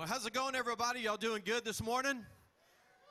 Well, 0.00 0.08
how's 0.08 0.24
it 0.24 0.32
going, 0.32 0.54
everybody? 0.54 1.00
Y'all 1.00 1.18
doing 1.18 1.42
good 1.44 1.62
this 1.62 1.82
morning? 1.82 2.24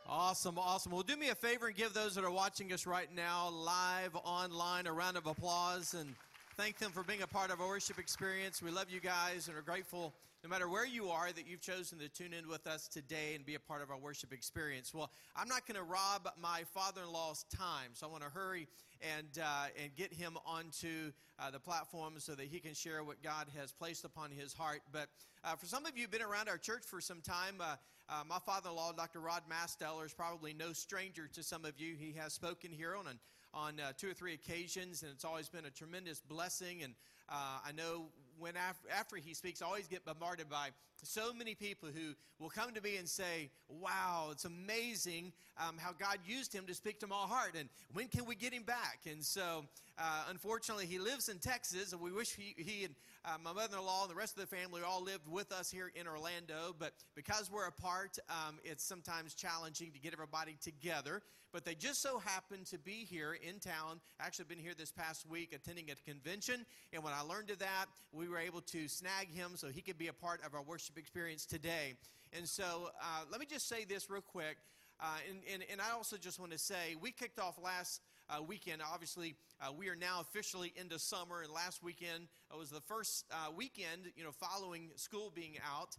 Awesome, 0.07 0.57
awesome. 0.57 0.91
Well, 0.91 1.03
do 1.03 1.15
me 1.15 1.29
a 1.29 1.35
favor 1.35 1.67
and 1.67 1.75
give 1.75 1.93
those 1.93 2.15
that 2.15 2.23
are 2.23 2.31
watching 2.31 2.73
us 2.73 2.87
right 2.87 3.13
now 3.15 3.49
live 3.49 4.15
online 4.15 4.87
a 4.87 4.91
round 4.91 5.15
of 5.15 5.27
applause 5.27 5.93
and 5.93 6.15
thank 6.57 6.79
them 6.79 6.91
for 6.91 7.03
being 7.03 7.21
a 7.21 7.27
part 7.27 7.51
of 7.51 7.61
our 7.61 7.67
worship 7.67 7.99
experience. 7.99 8.63
We 8.63 8.71
love 8.71 8.89
you 8.89 8.99
guys 9.01 9.47
and 9.47 9.55
are 9.55 9.61
grateful, 9.61 10.15
no 10.43 10.49
matter 10.49 10.69
where 10.69 10.85
you 10.85 11.09
are, 11.09 11.31
that 11.31 11.47
you've 11.47 11.61
chosen 11.61 11.99
to 11.99 12.07
tune 12.07 12.33
in 12.33 12.47
with 12.47 12.65
us 12.65 12.87
today 12.87 13.35
and 13.35 13.45
be 13.45 13.55
a 13.55 13.59
part 13.59 13.81
of 13.81 13.89
our 13.89 13.97
worship 13.97 14.31
experience. 14.31 14.93
Well, 14.93 15.11
I'm 15.35 15.47
not 15.47 15.67
going 15.67 15.75
to 15.75 15.83
rob 15.83 16.29
my 16.41 16.63
father 16.73 17.01
in 17.03 17.11
law's 17.11 17.43
time, 17.55 17.91
so 17.93 18.07
I 18.07 18.09
want 18.09 18.23
to 18.23 18.29
hurry 18.29 18.67
and, 19.01 19.27
uh, 19.43 19.67
and 19.81 19.93
get 19.95 20.13
him 20.13 20.37
onto 20.45 21.11
uh, 21.39 21.51
the 21.51 21.59
platform 21.59 22.13
so 22.17 22.35
that 22.35 22.45
he 22.45 22.59
can 22.59 22.73
share 22.73 23.03
what 23.03 23.21
God 23.21 23.47
has 23.57 23.71
placed 23.71 24.05
upon 24.05 24.31
his 24.31 24.53
heart. 24.53 24.81
But 24.91 25.07
uh, 25.43 25.55
for 25.55 25.65
some 25.65 25.85
of 25.85 25.97
you 25.97 26.03
who've 26.03 26.11
been 26.11 26.21
around 26.21 26.47
our 26.47 26.57
church 26.57 26.83
for 26.85 27.01
some 27.01 27.21
time, 27.21 27.55
uh, 27.59 27.75
uh, 28.09 28.23
my 28.27 28.39
father 28.45 28.69
in 28.69 28.75
law, 28.75 28.91
Dr. 28.93 29.19
Rod 29.19 29.43
Masteller, 29.49 30.05
is 30.05 30.13
probably 30.13 30.53
no 30.53 30.71
stranger 30.73 31.27
to 31.33 31.43
some 31.43 31.65
of 31.65 31.79
you. 31.79 31.95
He 31.99 32.13
has 32.13 32.33
spoken 32.33 32.71
here 32.71 32.95
on 32.95 33.07
an 33.07 33.19
on 33.53 33.79
uh, 33.79 33.91
two 33.97 34.09
or 34.09 34.13
three 34.13 34.33
occasions, 34.33 35.01
and 35.01 35.11
it's 35.11 35.25
always 35.25 35.49
been 35.49 35.65
a 35.65 35.71
tremendous 35.71 36.19
blessing. 36.19 36.83
And 36.83 36.93
uh, 37.29 37.59
I 37.65 37.71
know 37.71 38.05
when 38.39 38.55
after, 38.55 38.89
after 38.89 39.15
he 39.17 39.33
speaks, 39.33 39.61
I 39.61 39.65
always 39.65 39.87
get 39.87 40.05
bombarded 40.05 40.49
by 40.49 40.69
so 41.03 41.33
many 41.33 41.55
people 41.55 41.89
who 41.93 42.13
will 42.39 42.49
come 42.49 42.73
to 42.73 42.81
me 42.81 42.97
and 42.97 43.07
say, 43.07 43.49
Wow, 43.69 44.29
it's 44.31 44.45
amazing 44.45 45.31
um, 45.57 45.77
how 45.77 45.91
God 45.91 46.17
used 46.25 46.53
him 46.53 46.65
to 46.67 46.73
speak 46.73 46.99
to 46.99 47.07
my 47.07 47.15
heart. 47.15 47.55
And 47.57 47.69
when 47.93 48.07
can 48.07 48.25
we 48.25 48.35
get 48.35 48.53
him 48.53 48.63
back? 48.63 49.01
And 49.09 49.23
so, 49.23 49.65
uh, 49.99 50.23
unfortunately, 50.29 50.85
he 50.85 50.97
lives 50.97 51.27
in 51.27 51.39
Texas, 51.39 51.91
and 51.91 52.01
we 52.01 52.11
wish 52.11 52.33
he, 52.33 52.55
he 52.57 52.85
and 52.85 52.95
uh, 53.25 53.37
my 53.43 53.51
mother 53.51 53.77
in 53.77 53.85
law 53.85 54.03
and 54.03 54.11
the 54.11 54.15
rest 54.15 54.37
of 54.37 54.49
the 54.49 54.55
family 54.55 54.81
all 54.81 55.03
lived 55.03 55.27
with 55.27 55.51
us 55.51 55.69
here 55.69 55.91
in 55.93 56.07
Orlando. 56.07 56.73
But 56.77 56.93
because 57.15 57.51
we're 57.51 57.67
apart, 57.67 58.17
um, 58.29 58.59
it's 58.63 58.83
sometimes 58.83 59.33
challenging 59.33 59.91
to 59.91 59.99
get 59.99 60.13
everybody 60.13 60.55
together. 60.61 61.21
But 61.51 61.65
they 61.65 61.75
just 61.75 62.01
so 62.01 62.19
happened 62.19 62.67
to 62.67 62.77
be 62.77 63.05
here 63.09 63.33
in 63.33 63.59
town. 63.59 63.99
Actually, 64.21 64.45
been 64.45 64.59
here 64.59 64.73
this 64.77 64.91
past 64.91 65.27
week 65.27 65.53
attending 65.53 65.89
a 65.91 65.95
convention. 66.09 66.65
And 66.93 67.03
when 67.03 67.11
I 67.11 67.21
learned 67.21 67.49
of 67.49 67.59
that, 67.59 67.87
we 68.13 68.29
were 68.29 68.39
able 68.39 68.61
to 68.61 68.87
snag 68.87 69.33
him 69.33 69.53
so 69.55 69.67
he 69.67 69.81
could 69.81 69.97
be 69.97 70.07
a 70.07 70.13
part 70.13 70.39
of 70.45 70.53
our 70.53 70.61
worship 70.61 70.97
experience 70.97 71.45
today. 71.45 71.95
And 72.31 72.47
so 72.47 72.91
uh, 73.01 73.23
let 73.31 73.39
me 73.39 73.47
just 73.47 73.67
say 73.67 73.83
this 73.83 74.09
real 74.09 74.21
quick. 74.21 74.57
Uh, 75.01 75.05
and, 75.29 75.39
and, 75.53 75.63
and, 75.71 75.81
I 75.81 75.91
also 75.95 76.17
just 76.17 76.39
want 76.41 76.51
to 76.51 76.57
say, 76.57 76.95
we 76.99 77.11
kicked 77.11 77.39
off 77.39 77.57
last 77.63 78.01
uh, 78.29 78.41
weekend. 78.41 78.81
Obviously, 78.93 79.35
uh, 79.61 79.71
we 79.77 79.89
are 79.89 79.95
now 79.95 80.21
officially 80.21 80.73
into 80.75 80.99
summer, 80.99 81.41
and 81.41 81.51
last 81.51 81.83
weekend 81.83 82.27
was 82.57 82.69
the 82.69 82.81
first 82.81 83.25
uh, 83.31 83.51
weekend, 83.55 84.11
you 84.15 84.23
know, 84.23 84.31
following 84.31 84.89
school 84.95 85.31
being 85.33 85.55
out. 85.65 85.97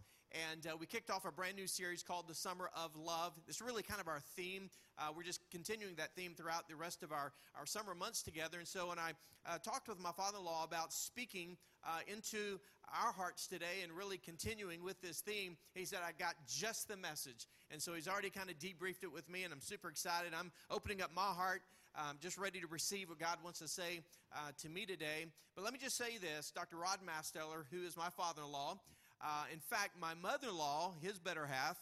And 0.51 0.65
uh, 0.65 0.77
we 0.79 0.85
kicked 0.85 1.09
off 1.09 1.25
a 1.25 1.31
brand 1.31 1.57
new 1.57 1.67
series 1.67 2.03
called 2.03 2.29
The 2.29 2.35
Summer 2.35 2.69
of 2.73 2.95
Love. 2.95 3.33
It's 3.49 3.61
really 3.61 3.83
kind 3.83 3.99
of 3.99 4.07
our 4.07 4.21
theme. 4.37 4.69
Uh, 4.97 5.09
we're 5.15 5.23
just 5.23 5.41
continuing 5.51 5.95
that 5.95 6.15
theme 6.15 6.33
throughout 6.35 6.69
the 6.69 6.75
rest 6.75 7.03
of 7.03 7.11
our, 7.11 7.33
our 7.59 7.65
summer 7.65 7.93
months 7.93 8.23
together. 8.23 8.59
And 8.59 8.67
so 8.67 8.87
when 8.87 8.99
I 8.99 9.11
uh, 9.45 9.57
talked 9.57 9.89
with 9.89 9.99
my 9.99 10.11
father 10.11 10.37
in 10.37 10.45
law 10.45 10.63
about 10.63 10.93
speaking 10.93 11.57
uh, 11.85 11.99
into 12.07 12.59
our 13.03 13.11
hearts 13.11 13.47
today 13.47 13.83
and 13.83 13.91
really 13.91 14.17
continuing 14.17 14.83
with 14.83 15.01
this 15.01 15.19
theme, 15.19 15.57
he 15.73 15.83
said, 15.83 15.99
I 16.05 16.11
got 16.17 16.35
just 16.47 16.87
the 16.87 16.95
message. 16.95 17.47
And 17.69 17.81
so 17.81 17.93
he's 17.93 18.07
already 18.07 18.29
kind 18.29 18.49
of 18.49 18.57
debriefed 18.57 19.03
it 19.03 19.11
with 19.11 19.29
me, 19.29 19.43
and 19.43 19.53
I'm 19.53 19.61
super 19.61 19.89
excited. 19.89 20.33
I'm 20.37 20.51
opening 20.69 21.01
up 21.01 21.11
my 21.13 21.21
heart, 21.21 21.61
um, 21.95 22.17
just 22.21 22.37
ready 22.37 22.59
to 22.59 22.67
receive 22.67 23.09
what 23.09 23.19
God 23.19 23.37
wants 23.43 23.59
to 23.59 23.67
say 23.67 24.01
uh, 24.35 24.51
to 24.61 24.69
me 24.69 24.85
today. 24.85 25.25
But 25.55 25.63
let 25.63 25.73
me 25.73 25.79
just 25.79 25.97
say 25.97 26.17
this 26.17 26.51
Dr. 26.51 26.77
Rod 26.77 26.99
Masteller, 27.05 27.63
who 27.71 27.85
is 27.85 27.97
my 27.97 28.09
father 28.09 28.43
in 28.43 28.51
law, 28.51 28.79
uh, 29.21 29.43
in 29.53 29.59
fact, 29.59 29.91
my 29.99 30.13
mother 30.15 30.47
in 30.49 30.57
law, 30.57 30.93
his 31.01 31.19
better 31.19 31.45
half, 31.45 31.77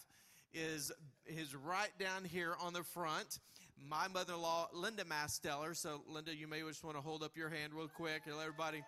is, 0.54 0.92
is 1.26 1.56
right 1.56 1.92
down 2.00 2.26
here 2.26 2.56
on 2.62 2.74
the 2.74 2.84
front. 2.84 3.40
My 3.88 4.08
mother 4.10 4.34
in 4.34 4.42
law, 4.42 4.68
Linda 4.74 5.06
Masteller. 5.06 5.76
So, 5.76 6.02
Linda, 6.08 6.36
you 6.36 6.48
may 6.48 6.62
just 6.62 6.84
want 6.84 6.98
to 6.98 7.02
hold 7.02 7.24
up 7.24 7.38
your 7.38 7.50
hand 7.50 7.74
real 7.74 7.88
quick 7.88 8.24
and 8.26 8.36
let 8.36 8.42
everybody 8.44 8.84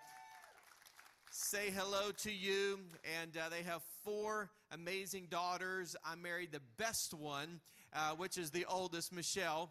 say 1.30 1.70
hello 1.74 2.10
to 2.18 2.32
you. 2.32 2.80
And 3.22 3.34
uh, 3.36 3.48
they 3.48 3.62
have 3.62 3.80
four 4.04 4.50
amazing 4.70 5.28
daughters. 5.30 5.96
I 6.04 6.14
married 6.16 6.52
the 6.52 6.60
best 6.76 7.14
one, 7.14 7.60
uh, 7.94 8.10
which 8.16 8.36
is 8.36 8.50
the 8.50 8.66
oldest, 8.66 9.14
Michelle. 9.14 9.70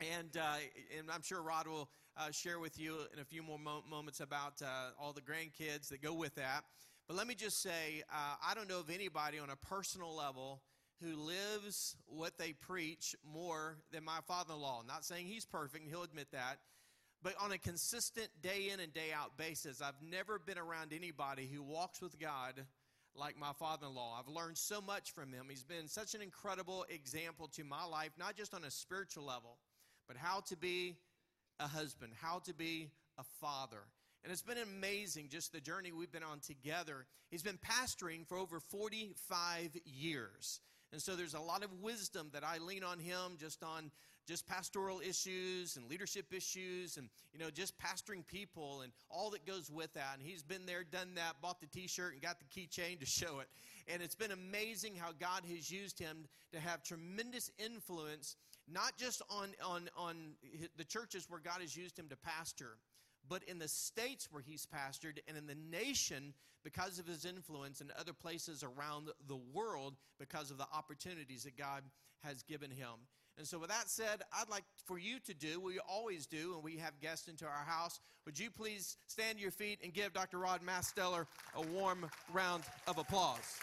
And, 0.00 0.36
uh, 0.36 0.56
and 0.96 1.10
I'm 1.10 1.22
sure 1.22 1.42
Rod 1.42 1.66
will 1.66 1.88
uh, 2.16 2.30
share 2.30 2.58
with 2.60 2.78
you 2.78 2.96
in 3.12 3.18
a 3.18 3.24
few 3.24 3.42
more 3.42 3.58
mo- 3.58 3.82
moments 3.88 4.20
about 4.20 4.62
uh, 4.62 4.90
all 5.00 5.12
the 5.12 5.20
grandkids 5.20 5.88
that 5.88 6.00
go 6.02 6.14
with 6.14 6.34
that. 6.36 6.64
But 7.08 7.16
let 7.16 7.26
me 7.26 7.34
just 7.34 7.62
say, 7.62 8.02
uh, 8.12 8.34
I 8.46 8.54
don't 8.54 8.68
know 8.68 8.80
of 8.80 8.90
anybody 8.90 9.38
on 9.38 9.50
a 9.50 9.56
personal 9.56 10.14
level 10.14 10.62
who 11.02 11.16
lives 11.16 11.96
what 12.06 12.38
they 12.38 12.52
preach 12.52 13.16
more 13.24 13.78
than 13.92 14.04
my 14.04 14.18
father 14.26 14.54
in 14.54 14.60
law. 14.60 14.82
Not 14.86 15.04
saying 15.04 15.26
he's 15.26 15.44
perfect, 15.44 15.88
he'll 15.88 16.02
admit 16.02 16.28
that. 16.32 16.58
But 17.22 17.34
on 17.40 17.50
a 17.50 17.58
consistent 17.58 18.28
day 18.42 18.70
in 18.72 18.78
and 18.78 18.92
day 18.92 19.10
out 19.14 19.36
basis, 19.36 19.82
I've 19.82 20.00
never 20.00 20.38
been 20.38 20.58
around 20.58 20.92
anybody 20.92 21.48
who 21.52 21.62
walks 21.62 22.00
with 22.00 22.18
God 22.20 22.64
like 23.16 23.36
my 23.36 23.52
father 23.58 23.86
in 23.86 23.94
law. 23.94 24.16
I've 24.18 24.32
learned 24.32 24.56
so 24.56 24.80
much 24.80 25.12
from 25.12 25.32
him. 25.32 25.46
He's 25.48 25.64
been 25.64 25.88
such 25.88 26.14
an 26.14 26.22
incredible 26.22 26.84
example 26.88 27.48
to 27.56 27.64
my 27.64 27.84
life, 27.84 28.10
not 28.16 28.36
just 28.36 28.54
on 28.54 28.62
a 28.62 28.70
spiritual 28.70 29.24
level, 29.24 29.58
but 30.08 30.16
how 30.16 30.40
to 30.40 30.56
be 30.56 30.96
a 31.60 31.68
husband, 31.68 32.12
how 32.20 32.40
to 32.40 32.54
be 32.54 32.90
a 33.18 33.24
father. 33.40 33.82
And 34.24 34.32
it's 34.32 34.42
been 34.42 34.58
amazing 34.58 35.28
just 35.30 35.52
the 35.52 35.60
journey 35.60 35.92
we've 35.92 36.10
been 36.10 36.24
on 36.24 36.40
together. 36.40 37.06
He's 37.30 37.42
been 37.42 37.58
pastoring 37.58 38.26
for 38.26 38.36
over 38.36 38.58
45 38.58 39.70
years. 39.84 40.60
And 40.92 41.00
so 41.00 41.14
there's 41.14 41.34
a 41.34 41.40
lot 41.40 41.62
of 41.62 41.70
wisdom 41.82 42.30
that 42.32 42.42
I 42.42 42.58
lean 42.58 42.82
on 42.82 42.98
him 42.98 43.36
just 43.38 43.62
on 43.62 43.90
just 44.26 44.46
pastoral 44.46 45.00
issues 45.00 45.76
and 45.76 45.88
leadership 45.88 46.34
issues 46.34 46.98
and 46.98 47.08
you 47.32 47.38
know 47.38 47.48
just 47.48 47.72
pastoring 47.78 48.26
people 48.26 48.82
and 48.82 48.92
all 49.08 49.30
that 49.30 49.46
goes 49.46 49.70
with 49.70 49.92
that. 49.94 50.14
And 50.14 50.22
he's 50.22 50.42
been 50.42 50.66
there, 50.66 50.84
done 50.84 51.14
that, 51.14 51.40
bought 51.40 51.60
the 51.60 51.66
t-shirt 51.66 52.12
and 52.12 52.22
got 52.22 52.36
the 52.38 52.44
keychain 52.46 53.00
to 53.00 53.06
show 53.06 53.40
it. 53.40 53.48
And 53.86 54.02
it's 54.02 54.14
been 54.14 54.32
amazing 54.32 54.94
how 54.96 55.12
God 55.12 55.42
has 55.54 55.70
used 55.70 55.98
him 55.98 56.26
to 56.52 56.60
have 56.60 56.82
tremendous 56.82 57.50
influence 57.58 58.36
not 58.70 58.96
just 58.96 59.22
on 59.30 59.48
on 59.64 59.88
on 59.96 60.16
the 60.76 60.84
churches 60.84 61.26
where 61.28 61.40
God 61.40 61.60
has 61.60 61.76
used 61.76 61.98
him 61.98 62.08
to 62.08 62.16
pastor 62.16 62.78
but 63.28 63.42
in 63.44 63.58
the 63.58 63.68
states 63.68 64.28
where 64.30 64.42
he's 64.42 64.66
pastored 64.66 65.18
and 65.26 65.36
in 65.36 65.46
the 65.46 65.56
nation 65.70 66.32
because 66.64 66.98
of 66.98 67.06
his 67.06 67.24
influence 67.24 67.80
and 67.80 67.90
other 67.98 68.12
places 68.12 68.64
around 68.64 69.08
the 69.26 69.38
world 69.52 69.96
because 70.18 70.50
of 70.50 70.58
the 70.58 70.66
opportunities 70.72 71.44
that 71.44 71.56
God 71.56 71.82
has 72.20 72.42
given 72.42 72.70
him. 72.70 72.88
And 73.36 73.46
so, 73.46 73.58
with 73.58 73.70
that 73.70 73.88
said, 73.88 74.22
I'd 74.32 74.48
like 74.50 74.64
for 74.84 74.98
you 74.98 75.20
to 75.20 75.34
do 75.34 75.60
what 75.60 75.72
we 75.72 75.78
always 75.88 76.26
do 76.26 76.54
when 76.54 76.62
we 76.64 76.76
have 76.78 76.98
guests 77.00 77.28
into 77.28 77.44
our 77.44 77.64
house. 77.64 78.00
Would 78.26 78.38
you 78.38 78.50
please 78.50 78.96
stand 79.06 79.36
to 79.36 79.42
your 79.42 79.52
feet 79.52 79.78
and 79.84 79.94
give 79.94 80.12
Dr. 80.12 80.38
Rod 80.38 80.60
Masteller 80.66 81.26
a 81.54 81.62
warm 81.62 82.10
round 82.32 82.64
of 82.88 82.98
applause? 82.98 83.60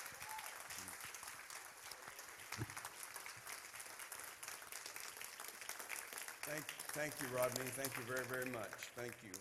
Thank, 6.46 6.66
thank 6.94 7.14
you, 7.18 7.26
Rodney. 7.34 7.66
Thank 7.74 7.98
you 7.98 8.06
very, 8.06 8.22
very 8.30 8.46
much. 8.54 8.94
Thank 8.94 9.18
you. 9.26 9.34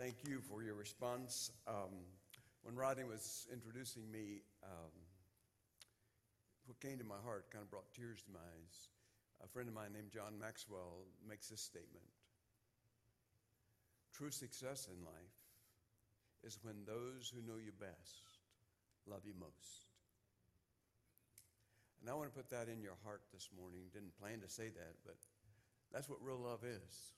Thank 0.00 0.16
you 0.24 0.40
for 0.40 0.62
your 0.64 0.72
response. 0.72 1.52
Um, 1.68 1.92
when 2.64 2.74
Rodney 2.74 3.04
was 3.04 3.46
introducing 3.52 4.10
me, 4.10 4.40
um, 4.64 4.88
what 6.64 6.80
came 6.80 6.96
to 6.96 7.04
my 7.04 7.20
heart 7.28 7.52
kind 7.52 7.60
of 7.60 7.70
brought 7.70 7.92
tears 7.92 8.24
to 8.24 8.32
my 8.32 8.40
eyes. 8.40 8.88
A 9.44 9.48
friend 9.52 9.68
of 9.68 9.74
mine 9.74 9.92
named 9.92 10.08
John 10.08 10.40
Maxwell 10.40 11.04
makes 11.28 11.52
this 11.52 11.60
statement 11.60 12.08
True 14.16 14.32
success 14.32 14.88
in 14.88 14.96
life 15.04 15.36
is 16.40 16.56
when 16.62 16.88
those 16.88 17.28
who 17.28 17.44
know 17.44 17.60
you 17.60 17.76
best 17.76 18.40
love 19.04 19.28
you 19.28 19.36
most. 19.38 19.84
And 22.00 22.08
I 22.08 22.14
want 22.16 22.32
to 22.32 22.36
put 22.36 22.48
that 22.48 22.72
in 22.72 22.80
your 22.80 22.96
heart 23.04 23.20
this 23.28 23.50
morning. 23.52 23.92
Didn't 23.92 24.16
plan 24.16 24.40
to 24.40 24.48
say 24.48 24.72
that, 24.72 24.96
but 25.04 25.20
that's 25.96 26.10
what 26.12 26.20
real 26.20 26.36
love 26.36 26.60
is. 26.60 27.16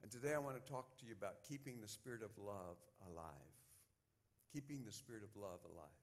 And 0.00 0.06
today 0.06 0.30
I 0.32 0.38
want 0.38 0.54
to 0.54 0.62
talk 0.70 0.94
to 0.98 1.04
you 1.04 1.18
about 1.18 1.42
keeping 1.42 1.82
the 1.82 1.90
spirit 1.90 2.22
of 2.22 2.30
love 2.38 2.78
alive. 3.10 3.58
Keeping 4.52 4.86
the 4.86 4.92
spirit 4.92 5.26
of 5.26 5.34
love 5.34 5.58
alive. 5.66 5.98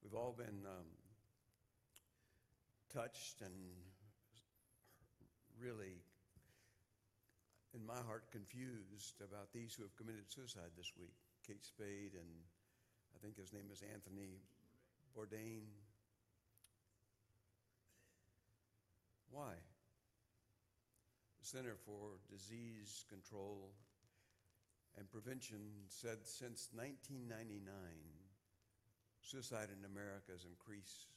We've 0.00 0.16
all 0.16 0.32
been 0.32 0.64
um, 0.64 0.88
touched 2.96 3.42
and 3.44 3.52
really, 5.60 6.00
in 7.76 7.84
my 7.84 8.00
heart, 8.00 8.24
confused 8.32 9.20
about 9.20 9.52
these 9.52 9.74
who 9.74 9.82
have 9.82 9.94
committed 9.96 10.32
suicide 10.32 10.72
this 10.78 10.92
week. 10.98 11.12
Kate 11.46 11.62
Spade 11.62 12.16
and 12.16 12.32
I 13.12 13.20
think 13.20 13.36
his 13.36 13.52
name 13.52 13.68
is 13.70 13.84
Anthony 13.92 14.40
Bourdain. 15.12 15.68
Why? 19.30 19.60
Center 21.52 21.76
for 21.84 22.16
Disease 22.32 23.04
Control 23.12 23.76
and 24.96 25.04
Prevention 25.12 25.84
said 25.92 26.24
since 26.24 26.72
1999, 26.72 27.68
suicide 29.20 29.68
in 29.68 29.84
America 29.84 30.32
has 30.32 30.48
increased 30.48 31.12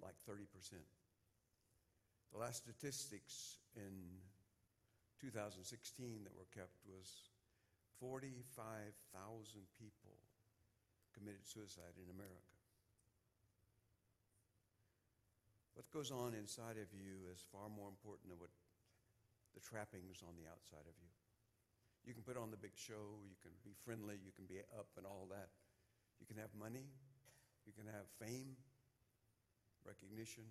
like 0.00 0.16
30%. 0.24 0.48
The 2.32 2.40
last 2.40 2.64
statistics 2.64 3.60
in 3.76 4.24
2016 5.20 5.60
that 6.24 6.32
were 6.32 6.48
kept 6.56 6.80
was 6.88 7.28
45,000 8.00 8.96
people 9.76 10.16
committed 11.12 11.44
suicide 11.44 12.00
in 12.00 12.08
America. 12.08 12.56
What 15.76 15.92
goes 15.92 16.08
on 16.08 16.32
inside 16.32 16.80
of 16.80 16.88
you 16.96 17.28
is 17.28 17.44
far 17.52 17.68
more 17.68 17.92
important 17.92 18.32
than 18.32 18.40
what 18.40 18.48
the 19.54 19.60
trappings 19.60 20.22
on 20.22 20.34
the 20.38 20.46
outside 20.48 20.86
of 20.86 20.96
you. 20.98 21.10
You 22.04 22.14
can 22.16 22.24
put 22.24 22.40
on 22.40 22.50
the 22.50 22.60
big 22.60 22.74
show, 22.74 23.20
you 23.28 23.36
can 23.44 23.52
be 23.64 23.76
friendly, 23.84 24.16
you 24.18 24.32
can 24.32 24.48
be 24.48 24.58
up 24.76 24.88
and 24.96 25.04
all 25.04 25.28
that. 25.30 25.52
You 26.18 26.26
can 26.26 26.36
have 26.36 26.52
money, 26.56 26.88
you 27.66 27.72
can 27.72 27.86
have 27.86 28.08
fame, 28.20 28.56
recognition, 29.84 30.44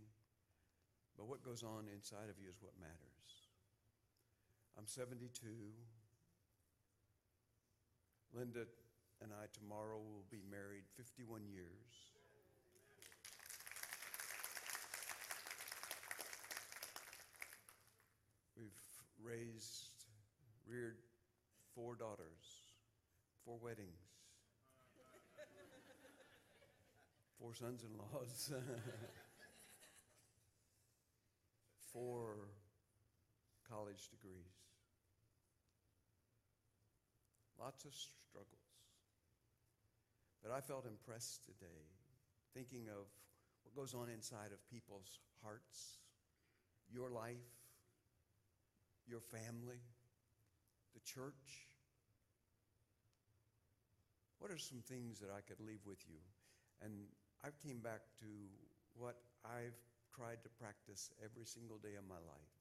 but 1.17 1.27
what 1.27 1.43
goes 1.43 1.63
on 1.63 1.91
inside 1.91 2.29
of 2.29 2.39
you 2.39 2.47
is 2.49 2.57
what 2.61 2.73
matters. 2.79 3.49
I'm 4.77 4.87
72. 4.87 5.27
Linda 8.33 8.63
and 9.21 9.31
I 9.33 9.51
tomorrow 9.51 9.97
will 9.97 10.23
be 10.31 10.39
married 10.49 10.87
51 10.95 11.41
years. 11.51 11.67
We've 18.55 18.71
raised, 19.21 19.91
reared 20.79 20.97
four 21.75 21.95
daughters, 21.95 22.63
four 23.43 23.57
weddings, 23.61 23.99
four 27.39 27.53
sons 27.53 27.83
in 27.83 27.89
laws, 27.97 28.53
four 31.93 32.35
college 33.69 34.09
degrees. 34.09 34.47
Lots 37.59 37.83
of 37.83 37.93
struggles. 37.93 38.47
But 40.41 40.53
I 40.53 40.61
felt 40.61 40.85
impressed 40.85 41.45
today 41.45 41.83
thinking 42.53 42.87
of 42.87 43.05
what 43.63 43.75
goes 43.75 43.93
on 43.93 44.07
inside 44.09 44.53
of 44.53 44.69
people's 44.71 45.19
hearts, 45.43 45.97
your 46.89 47.09
life, 47.09 47.35
your 49.05 49.19
family, 49.19 49.81
the 50.93 51.01
church. 51.01 51.67
What 54.39 54.51
are 54.51 54.57
some 54.57 54.81
things 54.87 55.19
that 55.19 55.29
I 55.29 55.41
could 55.41 55.59
leave 55.59 55.83
with 55.85 55.99
you? 56.07 56.19
And 56.81 57.11
I 57.43 57.49
came 57.65 57.79
back 57.79 58.01
to 58.23 58.29
what 58.95 59.15
I've 59.43 59.77
tried 60.15 60.43
to 60.43 60.49
practice 60.59 61.11
every 61.23 61.45
single 61.45 61.77
day 61.77 61.95
of 61.97 62.07
my 62.07 62.19
life. 62.23 62.53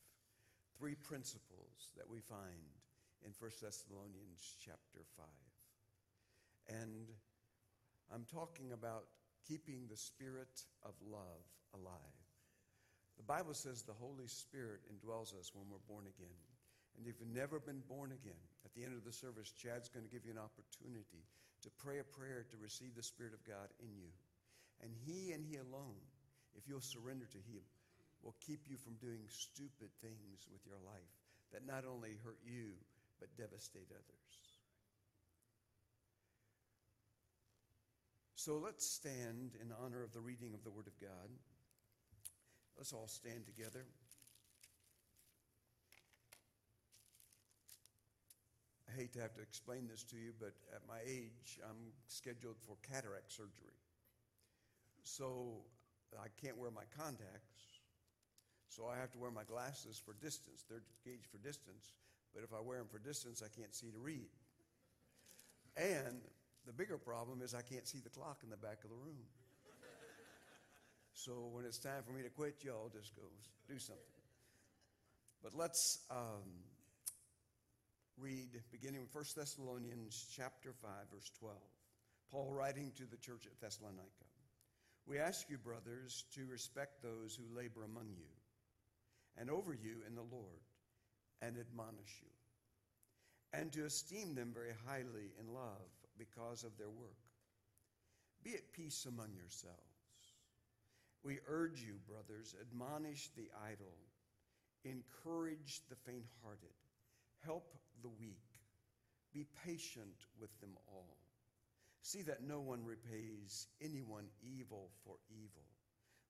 Three 0.78 0.94
principles 0.94 1.94
that 1.96 2.08
we 2.08 2.20
find 2.20 2.70
in 3.24 3.32
1 3.38 3.50
Thessalonians 3.62 4.56
chapter 4.62 5.02
5. 5.16 5.26
And 6.82 7.10
I'm 8.12 8.26
talking 8.30 8.72
about 8.72 9.06
keeping 9.46 9.86
the 9.88 9.96
spirit 9.96 10.62
of 10.84 10.94
love 11.02 11.46
alive. 11.74 12.22
The 13.16 13.24
Bible 13.24 13.54
says 13.54 13.82
the 13.82 13.98
Holy 13.98 14.28
Spirit 14.28 14.80
indwells 14.86 15.34
us 15.34 15.50
when 15.54 15.66
we're 15.70 15.82
born 15.88 16.04
again. 16.06 16.38
And 16.98 17.06
if 17.06 17.22
you've 17.22 17.30
never 17.30 17.62
been 17.62 17.86
born 17.86 18.10
again, 18.10 18.42
at 18.66 18.74
the 18.74 18.82
end 18.82 18.98
of 18.98 19.06
the 19.06 19.14
service, 19.14 19.54
Chad's 19.54 19.88
going 19.88 20.02
to 20.02 20.10
give 20.10 20.26
you 20.26 20.34
an 20.34 20.42
opportunity 20.42 21.22
to 21.62 21.70
pray 21.78 22.02
a 22.02 22.04
prayer 22.04 22.42
to 22.50 22.56
receive 22.58 22.98
the 22.98 23.06
Spirit 23.06 23.32
of 23.32 23.46
God 23.46 23.70
in 23.78 23.94
you. 23.94 24.10
And 24.82 24.90
He 25.06 25.30
and 25.30 25.46
He 25.46 25.56
alone, 25.56 26.02
if 26.58 26.66
you'll 26.66 26.82
surrender 26.82 27.26
to 27.30 27.42
Him, 27.46 27.62
will 28.22 28.34
keep 28.42 28.66
you 28.66 28.76
from 28.76 28.98
doing 28.98 29.22
stupid 29.30 29.94
things 30.02 30.46
with 30.50 30.66
your 30.66 30.82
life 30.82 31.14
that 31.54 31.66
not 31.66 31.86
only 31.86 32.18
hurt 32.26 32.42
you, 32.42 32.74
but 33.22 33.30
devastate 33.38 33.94
others. 33.94 34.34
So 38.34 38.58
let's 38.58 38.86
stand 38.86 39.54
in 39.60 39.70
honor 39.82 40.02
of 40.02 40.12
the 40.12 40.20
reading 40.20 40.54
of 40.54 40.62
the 40.62 40.70
Word 40.70 40.86
of 40.86 40.98
God. 41.00 41.30
Let's 42.76 42.92
all 42.92 43.08
stand 43.08 43.46
together. 43.46 43.86
Hate 48.98 49.12
to 49.14 49.20
have 49.20 49.34
to 49.34 49.42
explain 49.42 49.86
this 49.86 50.02
to 50.10 50.16
you, 50.16 50.34
but 50.40 50.52
at 50.74 50.82
my 50.88 50.98
age, 51.06 51.62
I'm 51.62 51.94
scheduled 52.08 52.58
for 52.66 52.74
cataract 52.82 53.30
surgery. 53.30 53.78
So 55.04 55.62
I 56.18 56.26
can't 56.42 56.58
wear 56.58 56.70
my 56.70 56.82
contacts. 56.98 57.62
So 58.68 58.86
I 58.90 58.98
have 58.98 59.12
to 59.12 59.18
wear 59.18 59.30
my 59.30 59.44
glasses 59.44 60.02
for 60.04 60.14
distance. 60.20 60.64
They're 60.68 60.82
gauged 61.04 61.30
for 61.30 61.38
distance. 61.38 61.94
But 62.34 62.42
if 62.42 62.52
I 62.52 62.60
wear 62.60 62.78
them 62.78 62.88
for 62.90 62.98
distance, 62.98 63.42
I 63.42 63.48
can't 63.48 63.74
see 63.74 63.90
to 63.90 63.98
read. 63.98 64.28
And 65.76 66.18
the 66.66 66.72
bigger 66.72 66.98
problem 66.98 67.40
is 67.40 67.54
I 67.54 67.62
can't 67.62 67.86
see 67.86 68.00
the 68.02 68.10
clock 68.10 68.40
in 68.42 68.50
the 68.50 68.56
back 68.56 68.82
of 68.82 68.90
the 68.90 68.96
room. 68.96 69.22
So 71.14 71.50
when 71.52 71.64
it's 71.64 71.78
time 71.78 72.02
for 72.04 72.12
me 72.12 72.22
to 72.22 72.30
quit, 72.30 72.62
y'all 72.62 72.90
just 72.92 73.14
go 73.16 73.22
do 73.66 73.78
something. 73.78 74.04
But 75.42 75.54
let's 75.54 76.00
um, 76.10 76.46
read, 78.20 78.62
beginning 78.72 79.00
with 79.00 79.14
1 79.14 79.24
Thessalonians 79.36 80.26
chapter 80.34 80.72
5, 80.82 80.90
verse 81.12 81.30
12. 81.38 81.56
Paul 82.30 82.52
writing 82.52 82.92
to 82.96 83.04
the 83.04 83.16
church 83.16 83.46
at 83.46 83.60
Thessalonica. 83.60 84.26
We 85.06 85.18
ask 85.18 85.48
you, 85.48 85.56
brothers, 85.56 86.24
to 86.34 86.46
respect 86.46 87.02
those 87.02 87.36
who 87.36 87.56
labor 87.56 87.84
among 87.84 88.08
you 88.16 88.28
and 89.38 89.50
over 89.50 89.72
you 89.72 90.02
in 90.06 90.14
the 90.14 90.26
Lord 90.30 90.62
and 91.40 91.56
admonish 91.58 92.20
you, 92.20 93.58
and 93.58 93.72
to 93.72 93.84
esteem 93.86 94.34
them 94.34 94.50
very 94.52 94.74
highly 94.86 95.30
in 95.38 95.54
love 95.54 95.88
because 96.18 96.64
of 96.64 96.76
their 96.76 96.90
work. 96.90 97.22
Be 98.42 98.54
at 98.54 98.72
peace 98.72 99.06
among 99.08 99.30
yourselves. 99.36 99.78
We 101.22 101.38
urge 101.46 101.80
you, 101.80 101.94
brothers, 102.08 102.54
admonish 102.60 103.30
the 103.36 103.48
idle, 103.64 103.94
encourage 104.84 105.80
the 105.88 105.96
faint 106.04 106.26
hearted, 106.42 106.74
help 107.44 107.74
the 108.02 108.08
weak, 108.08 108.60
be 109.32 109.46
patient 109.64 110.26
with 110.40 110.50
them 110.60 110.76
all. 110.86 111.16
See 112.02 112.22
that 112.22 112.42
no 112.42 112.60
one 112.60 112.84
repays 112.84 113.66
anyone 113.82 114.26
evil 114.42 114.90
for 115.04 115.16
evil, 115.30 115.66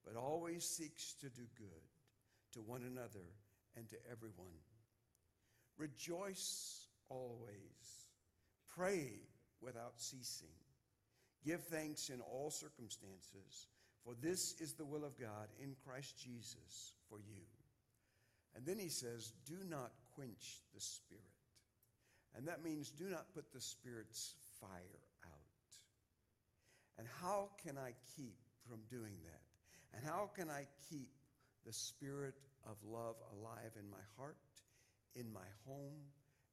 but 0.04 0.16
always 0.16 0.64
seeks 0.64 1.14
to 1.20 1.28
do 1.28 1.42
good 1.56 1.88
to 2.52 2.60
one 2.60 2.82
another 2.82 3.26
and 3.76 3.88
to 3.90 3.96
everyone. 4.10 4.58
Rejoice 5.76 6.86
always. 7.08 8.08
Pray 8.74 9.10
without 9.60 10.00
ceasing. 10.00 10.48
Give 11.44 11.62
thanks 11.62 12.10
in 12.10 12.20
all 12.20 12.50
circumstances, 12.50 13.68
for 14.04 14.14
this 14.20 14.54
is 14.60 14.74
the 14.74 14.84
will 14.84 15.04
of 15.04 15.18
God 15.18 15.48
in 15.62 15.76
Christ 15.84 16.16
Jesus 16.18 16.94
for 17.08 17.18
you. 17.18 17.42
And 18.56 18.66
then 18.66 18.78
he 18.78 18.88
says, 18.88 19.32
Do 19.46 19.56
not 19.68 19.92
quench 20.14 20.62
the 20.74 20.80
Spirit. 20.80 21.22
And 22.36 22.46
that 22.46 22.62
means 22.62 22.90
do 22.90 23.08
not 23.08 23.32
put 23.34 23.52
the 23.52 23.60
Spirit's 23.60 24.34
fire 24.60 25.00
out. 25.24 25.32
And 26.98 27.06
how 27.20 27.50
can 27.64 27.78
I 27.78 27.92
keep 28.16 28.36
from 28.68 28.80
doing 28.90 29.14
that? 29.24 29.96
And 29.96 30.04
how 30.04 30.30
can 30.36 30.50
I 30.50 30.66
keep 30.90 31.08
the 31.64 31.72
Spirit 31.72 32.34
of 32.66 32.76
love 32.84 33.16
alive 33.36 33.72
in 33.78 33.88
my 33.90 34.04
heart, 34.16 34.36
in 35.14 35.32
my 35.32 35.48
home, 35.66 36.00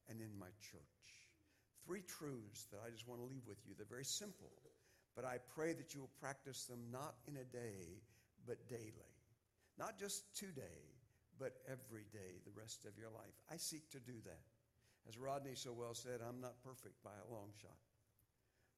and 0.08 0.20
in 0.20 0.32
my 0.38 0.50
church. 0.60 1.06
Three 1.84 2.02
truths 2.02 2.66
that 2.72 2.80
I 2.84 2.90
just 2.90 3.06
want 3.06 3.20
to 3.20 3.26
leave 3.26 3.46
with 3.46 3.58
you. 3.66 3.74
They're 3.76 3.86
very 3.88 4.04
simple, 4.04 4.50
but 5.14 5.24
I 5.24 5.38
pray 5.54 5.72
that 5.72 5.94
you 5.94 6.00
will 6.00 6.20
practice 6.20 6.64
them 6.64 6.80
not 6.90 7.14
in 7.28 7.36
a 7.36 7.44
day, 7.44 8.02
but 8.46 8.68
daily. 8.68 9.12
Not 9.78 9.98
just 9.98 10.36
today, 10.36 10.96
but 11.38 11.52
every 11.70 12.06
day 12.12 12.40
the 12.44 12.58
rest 12.58 12.84
of 12.86 12.98
your 12.98 13.10
life. 13.10 13.36
I 13.50 13.56
seek 13.56 13.90
to 13.90 14.00
do 14.00 14.14
that. 14.24 14.40
As 15.08 15.18
Rodney 15.18 15.54
so 15.54 15.72
well 15.72 15.94
said, 15.94 16.20
I'm 16.20 16.40
not 16.40 16.62
perfect 16.64 17.02
by 17.04 17.14
a 17.14 17.32
long 17.32 17.50
shot. 17.62 17.78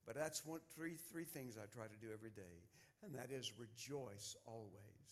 But 0.06 0.16
that's 0.16 0.44
one, 0.44 0.60
three, 0.74 0.96
three 1.10 1.24
things 1.24 1.56
I 1.56 1.66
try 1.66 1.86
to 1.86 2.00
do 2.00 2.12
every 2.12 2.30
day, 2.30 2.64
and 3.04 3.14
that 3.14 3.30
is 3.30 3.52
rejoice 3.58 4.36
always, 4.46 5.08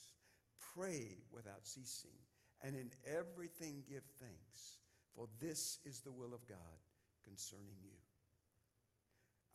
pray 0.75 1.19
without 1.33 1.67
ceasing, 1.67 2.17
and 2.63 2.75
in 2.75 2.91
everything 3.05 3.85
give 3.89 4.05
thanks, 4.21 4.81
for 5.15 5.29
this 5.41 5.79
is 5.85 6.01
the 6.01 6.13
will 6.13 6.33
of 6.33 6.47
God 6.49 6.81
concerning 7.25 7.77
you. 7.83 7.97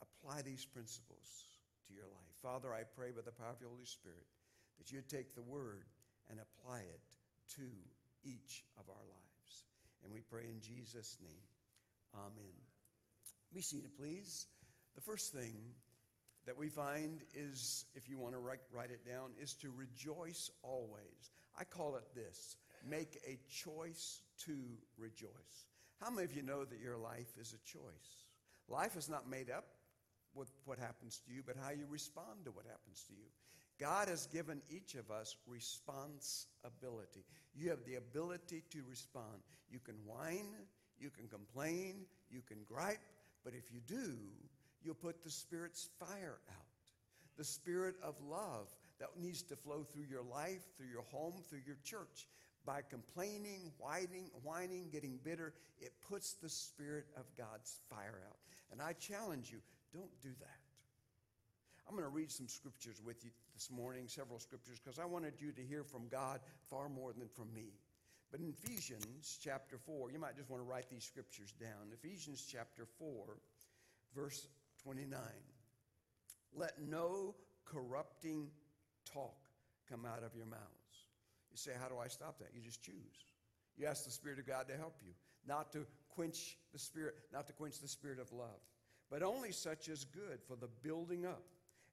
Apply 0.00 0.42
these 0.42 0.64
principles 0.64 1.46
to 1.88 1.94
your 1.94 2.06
life. 2.06 2.34
Father, 2.42 2.72
I 2.72 2.82
pray 2.82 3.10
by 3.10 3.22
the 3.22 3.32
power 3.34 3.54
of 3.54 3.60
the 3.60 3.68
Holy 3.68 3.86
Spirit 3.86 4.26
that 4.78 4.90
you 4.90 5.02
take 5.02 5.34
the 5.34 5.42
word 5.42 5.84
and 6.30 6.38
apply 6.38 6.80
it 6.80 7.02
to 7.56 7.66
each 8.22 8.64
of 8.78 8.88
our 8.88 9.06
lives. 9.06 9.66
And 10.04 10.12
we 10.12 10.20
pray 10.20 10.46
in 10.50 10.60
Jesus' 10.60 11.18
name. 11.22 11.51
Amen. 12.14 12.54
Be 13.54 13.60
seated, 13.60 13.96
please. 13.96 14.46
The 14.94 15.00
first 15.00 15.32
thing 15.32 15.54
that 16.46 16.58
we 16.58 16.68
find 16.68 17.20
is, 17.34 17.84
if 17.94 18.08
you 18.08 18.18
want 18.18 18.34
to 18.34 18.40
write, 18.40 18.60
write 18.72 18.90
it 18.90 19.06
down, 19.06 19.30
is 19.40 19.54
to 19.54 19.70
rejoice 19.70 20.50
always. 20.62 21.30
I 21.58 21.64
call 21.64 21.96
it 21.96 22.04
this 22.14 22.56
make 22.88 23.18
a 23.26 23.38
choice 23.48 24.22
to 24.46 24.56
rejoice. 24.98 25.66
How 26.00 26.10
many 26.10 26.24
of 26.24 26.34
you 26.34 26.42
know 26.42 26.64
that 26.64 26.80
your 26.80 26.96
life 26.96 27.32
is 27.40 27.54
a 27.54 27.68
choice? 27.70 28.26
Life 28.68 28.96
is 28.96 29.08
not 29.08 29.30
made 29.30 29.50
up 29.50 29.66
with 30.34 30.50
what 30.64 30.78
happens 30.78 31.20
to 31.26 31.32
you, 31.32 31.42
but 31.46 31.56
how 31.62 31.70
you 31.70 31.86
respond 31.88 32.44
to 32.44 32.50
what 32.50 32.64
happens 32.66 33.04
to 33.06 33.12
you. 33.12 33.28
God 33.78 34.08
has 34.08 34.26
given 34.26 34.62
each 34.70 34.94
of 34.94 35.10
us 35.10 35.36
responsibility. 35.46 37.24
You 37.54 37.70
have 37.70 37.84
the 37.84 37.96
ability 37.96 38.64
to 38.70 38.82
respond. 38.88 39.42
You 39.70 39.78
can 39.78 39.96
whine, 40.04 40.54
you 41.02 41.10
can 41.10 41.26
complain, 41.28 42.06
you 42.30 42.40
can 42.46 42.58
gripe, 42.66 43.00
but 43.44 43.54
if 43.54 43.72
you 43.72 43.80
do, 43.86 44.14
you'll 44.82 44.94
put 44.94 45.24
the 45.24 45.30
Spirit's 45.30 45.88
fire 45.98 46.38
out. 46.48 46.66
The 47.36 47.44
Spirit 47.44 47.96
of 48.02 48.14
love 48.30 48.68
that 49.00 49.08
needs 49.20 49.42
to 49.44 49.56
flow 49.56 49.82
through 49.82 50.06
your 50.08 50.22
life, 50.22 50.62
through 50.76 50.88
your 50.88 51.04
home, 51.10 51.34
through 51.48 51.62
your 51.66 51.78
church. 51.84 52.28
By 52.64 52.82
complaining, 52.88 53.72
whining, 53.78 54.30
whining, 54.44 54.86
getting 54.92 55.18
bitter, 55.24 55.52
it 55.80 55.92
puts 56.08 56.34
the 56.34 56.48
Spirit 56.48 57.06
of 57.16 57.24
God's 57.36 57.80
fire 57.90 58.20
out. 58.28 58.36
And 58.70 58.80
I 58.80 58.92
challenge 58.92 59.50
you, 59.50 59.58
don't 59.92 60.20
do 60.22 60.28
that. 60.38 60.60
I'm 61.88 61.94
going 61.94 62.08
to 62.08 62.14
read 62.14 62.30
some 62.30 62.46
scriptures 62.46 63.02
with 63.04 63.24
you 63.24 63.30
this 63.54 63.70
morning, 63.70 64.04
several 64.06 64.38
scriptures, 64.38 64.78
because 64.82 65.00
I 65.00 65.04
wanted 65.04 65.34
you 65.40 65.50
to 65.52 65.62
hear 65.62 65.82
from 65.82 66.06
God 66.08 66.38
far 66.70 66.88
more 66.88 67.12
than 67.12 67.28
from 67.28 67.52
me. 67.52 67.72
But 68.32 68.40
in 68.40 68.48
Ephesians 68.48 69.38
chapter 69.44 69.76
4, 69.76 70.10
you 70.10 70.18
might 70.18 70.36
just 70.36 70.48
want 70.48 70.62
to 70.62 70.68
write 70.68 70.88
these 70.90 71.04
scriptures 71.04 71.52
down. 71.60 71.92
Ephesians 71.92 72.42
chapter 72.50 72.86
4, 72.98 73.36
verse 74.16 74.48
29. 74.84 75.20
Let 76.56 76.80
no 76.80 77.34
corrupting 77.66 78.48
talk 79.12 79.36
come 79.90 80.06
out 80.06 80.24
of 80.24 80.34
your 80.34 80.46
mouths. 80.46 80.62
You 81.50 81.58
say, 81.58 81.72
How 81.78 81.88
do 81.88 81.98
I 81.98 82.08
stop 82.08 82.38
that? 82.38 82.48
You 82.54 82.62
just 82.62 82.82
choose. 82.82 83.26
You 83.76 83.86
ask 83.86 84.04
the 84.06 84.10
Spirit 84.10 84.38
of 84.38 84.46
God 84.46 84.66
to 84.68 84.76
help 84.78 84.96
you, 85.04 85.12
not 85.46 85.70
to 85.72 85.86
quench 86.14 86.56
the 86.72 86.78
Spirit, 86.78 87.14
not 87.34 87.46
to 87.48 87.52
quench 87.52 87.80
the 87.80 87.88
Spirit 87.88 88.18
of 88.18 88.32
love, 88.32 88.60
but 89.10 89.22
only 89.22 89.52
such 89.52 89.90
as 89.90 90.04
good 90.04 90.40
for 90.48 90.56
the 90.56 90.68
building 90.82 91.26
up 91.26 91.42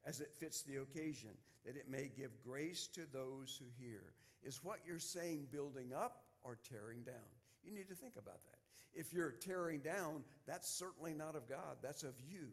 as 0.05 0.21
it 0.21 0.33
fits 0.39 0.61
the 0.61 0.77
occasion, 0.77 1.31
that 1.65 1.75
it 1.75 1.89
may 1.89 2.09
give 2.15 2.31
grace 2.45 2.87
to 2.93 3.01
those 3.11 3.59
who 3.59 3.65
hear. 3.85 4.13
Is 4.41 4.63
what 4.63 4.79
you're 4.87 4.99
saying 4.99 5.47
building 5.51 5.91
up 5.93 6.21
or 6.49 6.57
tearing 6.73 7.03
down? 7.03 7.29
You 7.63 7.71
need 7.71 7.89
to 7.89 7.95
think 7.95 8.15
about 8.17 8.43
that. 8.45 8.57
If 8.99 9.13
you're 9.13 9.31
tearing 9.31 9.81
down, 9.81 10.23
that's 10.47 10.67
certainly 10.67 11.13
not 11.13 11.35
of 11.35 11.47
God, 11.47 11.77
that's 11.83 12.01
of 12.01 12.15
you. 12.27 12.47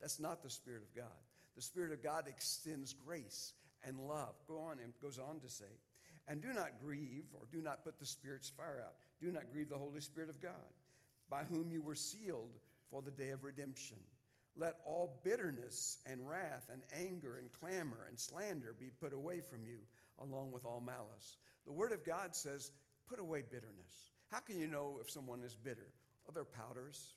That's 0.00 0.18
not 0.18 0.42
the 0.42 0.48
Spirit 0.48 0.82
of 0.82 0.96
God. 0.96 1.20
The 1.54 1.62
Spirit 1.62 1.92
of 1.92 2.02
God 2.02 2.24
extends 2.26 2.94
grace 2.94 3.52
and 3.86 4.00
love. 4.00 4.34
Go 4.48 4.58
on 4.58 4.78
and 4.82 4.94
goes 5.02 5.18
on 5.18 5.40
to 5.40 5.50
say, 5.50 5.66
and 6.28 6.40
do 6.40 6.48
not 6.54 6.80
grieve 6.82 7.24
or 7.34 7.42
do 7.52 7.60
not 7.60 7.84
put 7.84 7.98
the 7.98 8.06
Spirit's 8.06 8.48
fire 8.48 8.82
out. 8.82 8.94
Do 9.20 9.30
not 9.30 9.52
grieve 9.52 9.68
the 9.68 9.76
Holy 9.76 10.00
Spirit 10.00 10.30
of 10.30 10.40
God, 10.40 10.72
by 11.28 11.42
whom 11.44 11.70
you 11.70 11.82
were 11.82 11.94
sealed 11.94 12.56
for 12.90 13.02
the 13.02 13.10
day 13.10 13.30
of 13.30 13.44
redemption. 13.44 13.98
Let 14.56 14.76
all 14.86 15.20
bitterness 15.24 15.98
and 16.06 16.26
wrath 16.28 16.68
and 16.72 16.82
anger 17.06 17.36
and 17.36 17.52
clamor 17.52 18.06
and 18.08 18.18
slander 18.18 18.74
be 18.78 18.90
put 19.00 19.12
away 19.12 19.40
from 19.40 19.64
you, 19.66 19.78
along 20.18 20.52
with 20.52 20.64
all 20.64 20.80
malice. 20.80 21.36
The 21.66 21.72
Word 21.72 21.92
of 21.92 22.04
God 22.04 22.34
says, 22.34 22.70
put 23.08 23.18
away 23.18 23.42
bitterness. 23.42 24.12
How 24.30 24.40
can 24.40 24.58
you 24.58 24.66
know 24.66 24.98
if 25.00 25.10
someone 25.10 25.42
is 25.42 25.54
bitter? 25.54 25.92
Well, 26.24 26.32
they're 26.34 26.44
pouters. 26.44 27.14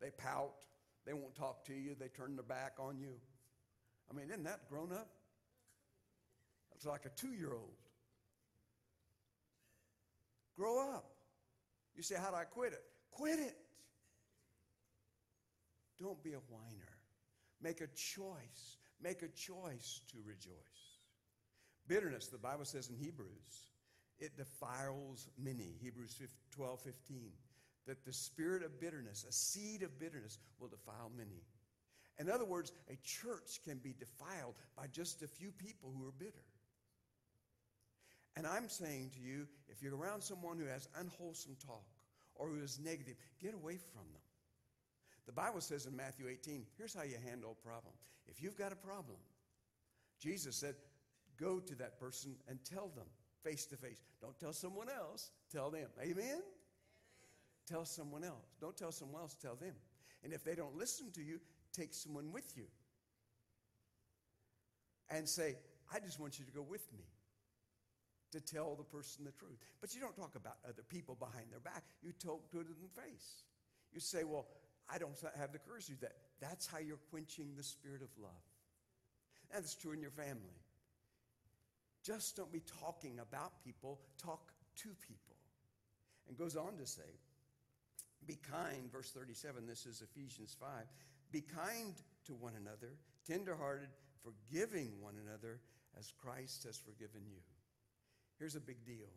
They 0.00 0.10
pout. 0.10 0.64
They 1.04 1.12
won't 1.12 1.34
talk 1.34 1.64
to 1.66 1.74
you. 1.74 1.94
They 1.98 2.08
turn 2.08 2.36
their 2.36 2.44
back 2.44 2.74
on 2.78 2.98
you. 2.98 3.14
I 4.10 4.14
mean, 4.14 4.30
isn't 4.30 4.44
that 4.44 4.68
grown 4.68 4.92
up? 4.92 5.08
It's 6.74 6.86
like 6.86 7.04
a 7.04 7.10
two 7.10 7.32
year 7.32 7.52
old. 7.52 7.74
Grow 10.56 10.92
up. 10.92 11.10
You 11.96 12.02
say, 12.02 12.16
How 12.16 12.30
do 12.30 12.36
I 12.36 12.44
quit 12.44 12.72
it? 12.72 12.84
Quit 13.10 13.38
it. 13.38 13.56
Don't 15.98 16.22
be 16.22 16.32
a 16.32 16.40
whiner. 16.48 16.98
Make 17.60 17.80
a 17.80 17.88
choice. 17.88 18.76
Make 19.02 19.22
a 19.22 19.28
choice 19.28 20.00
to 20.12 20.18
rejoice. 20.24 20.52
Bitterness, 21.86 22.28
the 22.28 22.38
Bible 22.38 22.64
says 22.64 22.88
in 22.88 22.96
Hebrews, 22.96 23.67
it 24.18 24.36
defiles 24.36 25.28
many. 25.38 25.76
Hebrews 25.80 26.20
12 26.52 26.80
15 26.80 27.30
that 27.86 28.04
the 28.04 28.12
spirit 28.12 28.62
of 28.62 28.80
bitterness, 28.80 29.24
a 29.26 29.32
seed 29.32 29.82
of 29.82 29.98
bitterness, 29.98 30.38
will 30.60 30.68
defile 30.68 31.10
many. 31.16 31.42
In 32.18 32.30
other 32.30 32.44
words, 32.44 32.70
a 32.90 32.96
church 33.02 33.60
can 33.64 33.78
be 33.78 33.94
defiled 33.98 34.54
by 34.76 34.86
just 34.92 35.22
a 35.22 35.28
few 35.28 35.50
people 35.52 35.92
who 35.96 36.06
are 36.06 36.12
bitter. 36.12 36.44
And 38.36 38.46
I'm 38.46 38.68
saying 38.68 39.10
to 39.14 39.20
you, 39.20 39.46
if 39.68 39.82
you're 39.82 39.96
around 39.96 40.22
someone 40.22 40.58
who 40.58 40.66
has 40.66 40.88
unwholesome 40.98 41.56
talk 41.64 41.86
or 42.34 42.48
who 42.48 42.62
is 42.62 42.78
negative, 42.78 43.16
get 43.40 43.54
away 43.54 43.76
from 43.76 44.04
them. 44.12 44.22
The 45.26 45.32
Bible 45.32 45.60
says 45.60 45.86
in 45.86 45.96
Matthew 45.96 46.28
18, 46.28 46.64
here's 46.76 46.94
how 46.94 47.02
you 47.02 47.16
handle 47.24 47.56
a 47.58 47.66
problem. 47.66 47.94
If 48.26 48.42
you've 48.42 48.56
got 48.56 48.72
a 48.72 48.76
problem, 48.76 49.16
Jesus 50.20 50.56
said, 50.56 50.74
go 51.40 51.58
to 51.58 51.74
that 51.76 51.98
person 51.98 52.36
and 52.48 52.58
tell 52.64 52.90
them 52.94 53.06
face 53.42 53.66
to 53.66 53.76
face. 53.76 54.00
Don't 54.20 54.38
tell 54.38 54.52
someone 54.52 54.88
else, 54.88 55.30
tell 55.50 55.70
them. 55.70 55.88
Amen? 56.00 56.42
Tell 57.66 57.84
someone 57.84 58.24
else. 58.24 58.46
Don't 58.60 58.76
tell 58.76 58.92
someone 58.92 59.20
else, 59.20 59.34
tell 59.34 59.56
them. 59.56 59.74
And 60.24 60.32
if 60.32 60.44
they 60.44 60.54
don't 60.54 60.76
listen 60.76 61.10
to 61.12 61.22
you, 61.22 61.40
take 61.72 61.94
someone 61.94 62.32
with 62.32 62.56
you. 62.56 62.64
And 65.10 65.28
say, 65.28 65.56
I 65.92 66.00
just 66.00 66.20
want 66.20 66.38
you 66.38 66.44
to 66.44 66.52
go 66.52 66.62
with 66.62 66.86
me 66.92 67.04
to 68.32 68.40
tell 68.40 68.74
the 68.74 68.84
person 68.84 69.24
the 69.24 69.32
truth. 69.32 69.58
But 69.80 69.94
you 69.94 70.00
don't 70.00 70.16
talk 70.16 70.34
about 70.34 70.56
other 70.64 70.82
people 70.88 71.16
behind 71.18 71.46
their 71.50 71.60
back. 71.60 71.84
You 72.02 72.12
talk 72.12 72.50
to 72.50 72.58
them 72.58 72.66
in 72.68 72.82
the 72.82 73.02
face. 73.02 73.42
You 73.92 74.00
say, 74.00 74.24
Well, 74.24 74.46
I 74.92 74.98
don't 74.98 75.16
have 75.38 75.52
the 75.52 75.58
courage 75.58 75.86
to 75.86 75.92
do 75.92 75.98
that. 76.02 76.12
That's 76.40 76.66
how 76.66 76.78
you're 76.78 77.00
quenching 77.10 77.54
the 77.56 77.62
spirit 77.62 78.02
of 78.02 78.08
love. 78.20 78.32
And 79.54 79.64
it's 79.64 79.74
true 79.74 79.92
in 79.92 80.00
your 80.00 80.10
family. 80.10 80.60
Just 82.04 82.36
don't 82.36 82.52
be 82.52 82.62
talking 82.80 83.18
about 83.20 83.62
people, 83.64 84.00
talk 84.22 84.52
to 84.76 84.88
people. 85.06 85.36
And 86.28 86.36
goes 86.36 86.56
on 86.56 86.76
to 86.78 86.86
say, 86.86 87.02
be 88.26 88.38
kind, 88.50 88.90
verse 88.92 89.10
37, 89.10 89.66
this 89.66 89.86
is 89.86 90.02
Ephesians 90.02 90.56
5. 90.60 90.68
Be 91.32 91.40
kind 91.40 91.94
to 92.26 92.34
one 92.34 92.54
another, 92.60 92.92
tenderhearted, 93.26 93.88
forgiving 94.22 94.92
one 95.00 95.14
another 95.26 95.60
as 95.98 96.12
Christ 96.22 96.64
has 96.64 96.76
forgiven 96.76 97.22
you. 97.26 97.40
Here's 98.38 98.56
a 98.56 98.60
big 98.60 98.84
deal 98.84 99.08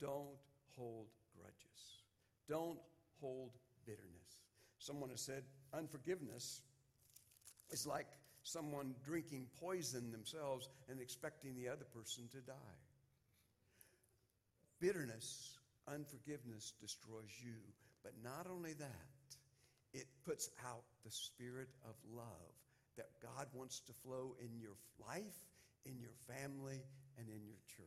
don't 0.00 0.36
hold 0.76 1.06
grudges, 1.36 2.02
don't 2.48 2.78
hold 3.20 3.50
bitterness. 3.86 4.40
Someone 4.78 5.10
has 5.10 5.20
said 5.20 5.44
unforgiveness 5.72 6.60
is 7.70 7.86
like 7.86 8.08
someone 8.44 8.94
drinking 9.04 9.46
poison 9.60 10.12
themselves 10.12 10.68
and 10.88 11.00
expecting 11.00 11.56
the 11.56 11.68
other 11.68 11.86
person 11.94 12.24
to 12.30 12.38
die. 12.38 12.78
Bitterness, 14.80 15.58
unforgiveness 15.88 16.74
destroys 16.80 17.32
you. 17.42 17.56
But 18.02 18.12
not 18.22 18.46
only 18.50 18.74
that, 18.74 19.08
it 19.94 20.06
puts 20.26 20.50
out 20.66 20.84
the 21.04 21.10
spirit 21.10 21.68
of 21.88 21.94
love 22.14 22.52
that 22.96 23.08
God 23.22 23.46
wants 23.54 23.80
to 23.80 23.92
flow 24.04 24.36
in 24.40 24.60
your 24.60 24.76
life, 25.08 25.38
in 25.86 25.98
your 25.98 26.12
family, 26.28 26.82
and 27.18 27.28
in 27.28 27.46
your 27.46 27.58
church. 27.76 27.86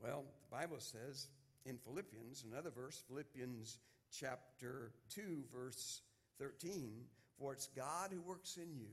Well, 0.00 0.24
the 0.48 0.56
Bible 0.56 0.78
says 0.78 1.26
in 1.66 1.78
Philippians, 1.78 2.44
another 2.50 2.70
verse, 2.70 3.02
Philippians 3.08 3.78
chapter 4.12 4.92
2, 5.14 5.44
verse 5.52 6.02
13, 6.38 6.92
for 7.38 7.52
it's 7.52 7.68
God 7.68 8.10
who 8.12 8.20
works 8.20 8.56
in 8.56 8.74
you, 8.74 8.90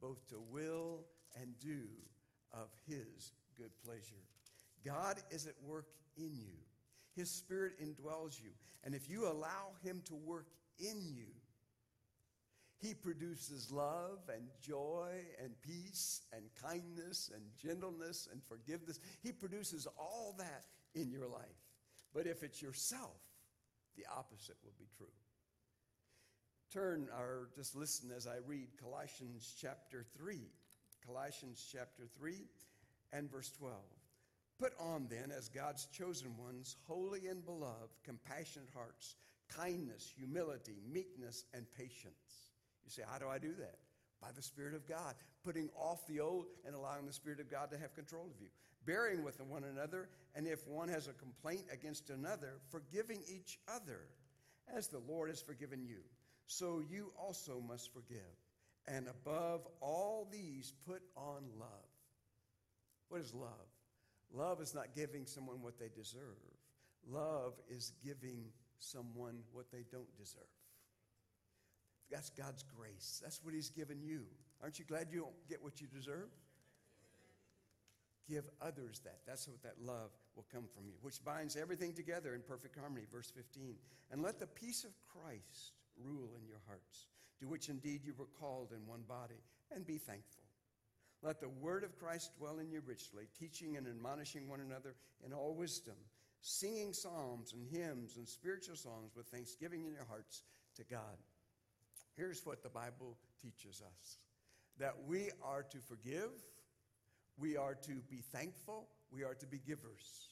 both 0.00 0.26
to 0.28 0.40
will 0.50 1.04
and 1.40 1.58
do 1.60 1.82
of 2.52 2.68
his 2.86 3.32
good 3.56 3.70
pleasure. 3.84 4.22
God 4.84 5.16
is 5.30 5.46
at 5.46 5.54
work 5.64 5.86
in 6.16 6.36
you. 6.36 6.52
His 7.14 7.30
Spirit 7.30 7.72
indwells 7.80 8.40
you. 8.40 8.50
And 8.84 8.94
if 8.94 9.08
you 9.08 9.26
allow 9.26 9.72
Him 9.82 10.02
to 10.06 10.14
work 10.14 10.46
in 10.78 11.02
you, 11.04 11.26
He 12.78 12.94
produces 12.94 13.72
love 13.72 14.18
and 14.32 14.44
joy 14.62 15.10
and 15.42 15.50
peace 15.62 16.22
and 16.32 16.44
kindness 16.62 17.30
and 17.34 17.42
gentleness 17.60 18.28
and 18.30 18.42
forgiveness. 18.44 19.00
He 19.22 19.32
produces 19.32 19.88
all 19.98 20.36
that 20.38 20.64
in 20.94 21.10
your 21.10 21.26
life. 21.26 21.42
But 22.14 22.26
if 22.26 22.42
it's 22.42 22.62
yourself, 22.62 23.16
the 23.96 24.04
opposite 24.14 24.56
will 24.62 24.74
be 24.78 24.86
true. 24.96 25.06
Turn 26.76 27.08
or 27.18 27.48
just 27.56 27.74
listen 27.74 28.10
as 28.14 28.26
I 28.26 28.36
read 28.46 28.68
Colossians 28.78 29.54
chapter 29.58 30.04
3. 30.14 30.42
Colossians 31.06 31.66
chapter 31.72 32.02
3 32.18 32.34
and 33.14 33.30
verse 33.32 33.50
12. 33.58 33.72
Put 34.60 34.74
on 34.78 35.06
then, 35.08 35.32
as 35.34 35.48
God's 35.48 35.86
chosen 35.86 36.36
ones, 36.36 36.76
holy 36.86 37.28
and 37.28 37.42
beloved, 37.42 37.94
compassionate 38.04 38.68
hearts, 38.74 39.14
kindness, 39.48 40.12
humility, 40.18 40.76
meekness, 40.92 41.46
and 41.54 41.64
patience. 41.78 42.50
You 42.84 42.90
say, 42.90 43.04
How 43.10 43.18
do 43.18 43.26
I 43.26 43.38
do 43.38 43.54
that? 43.58 43.78
by 44.20 44.28
the 44.36 44.42
Spirit 44.42 44.74
of 44.74 44.86
God, 44.86 45.14
putting 45.44 45.70
off 45.76 46.06
the 46.06 46.20
old 46.20 46.44
and 46.66 46.74
allowing 46.74 47.06
the 47.06 47.12
Spirit 47.12 47.40
of 47.40 47.50
God 47.50 47.70
to 47.70 47.78
have 47.78 47.94
control 47.94 48.26
of 48.26 48.38
you, 48.38 48.48
bearing 48.84 49.24
with 49.24 49.40
one 49.40 49.64
another, 49.64 50.10
and 50.34 50.46
if 50.46 50.68
one 50.68 50.88
has 50.90 51.08
a 51.08 51.14
complaint 51.14 51.64
against 51.72 52.10
another, 52.10 52.58
forgiving 52.70 53.22
each 53.28 53.58
other, 53.66 54.00
as 54.76 54.88
the 54.88 55.00
Lord 55.08 55.30
has 55.30 55.40
forgiven 55.40 55.82
you. 55.82 56.00
So 56.46 56.82
you 56.90 57.12
also 57.18 57.62
must 57.66 57.92
forgive. 57.92 58.20
And 58.88 59.08
above 59.08 59.66
all 59.80 60.28
these, 60.30 60.72
put 60.86 61.02
on 61.16 61.42
love. 61.58 61.68
What 63.08 63.20
is 63.20 63.34
love? 63.34 63.50
Love 64.32 64.60
is 64.60 64.74
not 64.74 64.94
giving 64.94 65.26
someone 65.26 65.60
what 65.60 65.78
they 65.78 65.88
deserve. 65.94 66.20
Love 67.08 67.54
is 67.68 67.92
giving 68.04 68.46
someone 68.78 69.38
what 69.52 69.70
they 69.72 69.84
don't 69.90 70.16
deserve. 70.16 70.42
That's 72.10 72.30
God's 72.30 72.64
grace. 72.76 73.20
That's 73.22 73.42
what 73.42 73.54
He's 73.54 73.70
given 73.70 74.02
you. 74.02 74.22
Aren't 74.62 74.78
you 74.78 74.84
glad 74.84 75.08
you 75.10 75.20
don't 75.20 75.48
get 75.48 75.62
what 75.62 75.80
you 75.80 75.86
deserve? 75.86 76.28
Give 78.28 78.48
others 78.60 79.00
that. 79.04 79.20
That's 79.26 79.46
what 79.46 79.62
that 79.62 79.74
love 79.80 80.10
will 80.34 80.46
come 80.52 80.64
from 80.74 80.86
you, 80.86 80.94
which 81.02 81.24
binds 81.24 81.56
everything 81.56 81.92
together 81.92 82.34
in 82.34 82.42
perfect 82.42 82.76
harmony. 82.78 83.06
Verse 83.10 83.30
15. 83.34 83.76
And 84.10 84.22
let 84.22 84.40
the 84.40 84.46
peace 84.46 84.84
of 84.84 84.90
Christ 85.06 85.72
rule 86.02 86.30
in 86.40 86.46
your 86.46 86.60
hearts, 86.66 87.06
to 87.40 87.48
which 87.48 87.68
indeed 87.68 88.04
you 88.04 88.14
were 88.16 88.28
called 88.40 88.72
in 88.72 88.86
one 88.86 89.02
body, 89.08 89.42
and 89.74 89.86
be 89.86 89.98
thankful. 89.98 90.44
Let 91.22 91.40
the 91.40 91.48
word 91.48 91.82
of 91.84 91.98
Christ 91.98 92.32
dwell 92.38 92.58
in 92.58 92.70
you 92.70 92.82
richly, 92.86 93.24
teaching 93.38 93.76
and 93.76 93.86
admonishing 93.86 94.48
one 94.48 94.60
another 94.60 94.94
in 95.24 95.32
all 95.32 95.54
wisdom, 95.54 95.96
singing 96.40 96.92
psalms 96.92 97.52
and 97.52 97.66
hymns 97.66 98.16
and 98.16 98.28
spiritual 98.28 98.76
songs 98.76 99.12
with 99.16 99.26
thanksgiving 99.26 99.84
in 99.84 99.92
your 99.92 100.04
hearts 100.08 100.42
to 100.76 100.84
God. 100.84 101.16
Here's 102.16 102.44
what 102.46 102.62
the 102.62 102.68
Bible 102.68 103.16
teaches 103.42 103.82
us 103.82 104.18
that 104.78 104.94
we 105.06 105.30
are 105.42 105.62
to 105.62 105.78
forgive, 105.78 106.30
we 107.38 107.56
are 107.56 107.74
to 107.74 107.94
be 108.10 108.22
thankful, 108.32 108.88
we 109.10 109.24
are 109.24 109.34
to 109.34 109.46
be 109.46 109.58
givers, 109.58 110.28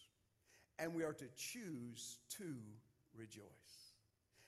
and 0.78 0.94
we 0.94 1.02
are 1.02 1.14
to 1.14 1.26
choose 1.37 2.18
to 2.28 2.54
rejoice. 3.16 3.83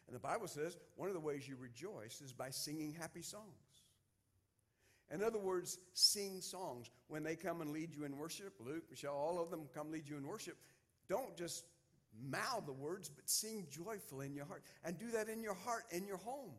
And 0.06 0.14
the 0.14 0.20
Bible 0.20 0.46
says 0.48 0.76
one 0.94 1.08
of 1.08 1.14
the 1.14 1.20
ways 1.20 1.48
you 1.48 1.56
rejoice 1.56 2.20
is 2.20 2.32
by 2.32 2.50
singing 2.50 2.92
happy 2.92 3.22
songs. 3.22 3.44
In 5.12 5.22
other 5.22 5.38
words, 5.38 5.78
sing 5.94 6.40
songs. 6.40 6.90
When 7.08 7.22
they 7.22 7.36
come 7.36 7.60
and 7.60 7.70
lead 7.70 7.94
you 7.94 8.04
in 8.04 8.16
worship, 8.16 8.54
Luke, 8.60 8.84
Michelle, 8.90 9.14
all 9.14 9.40
of 9.40 9.50
them 9.50 9.68
come 9.74 9.90
lead 9.90 10.08
you 10.08 10.16
in 10.16 10.26
worship, 10.26 10.56
don't 11.08 11.36
just 11.36 11.64
mouth 12.28 12.66
the 12.66 12.72
words, 12.72 13.08
but 13.08 13.28
sing 13.28 13.66
joyfully 13.70 14.26
in 14.26 14.34
your 14.34 14.46
heart. 14.46 14.64
And 14.84 14.98
do 14.98 15.10
that 15.12 15.28
in 15.28 15.42
your 15.42 15.54
heart, 15.54 15.84
in 15.90 16.06
your 16.06 16.16
home, 16.16 16.54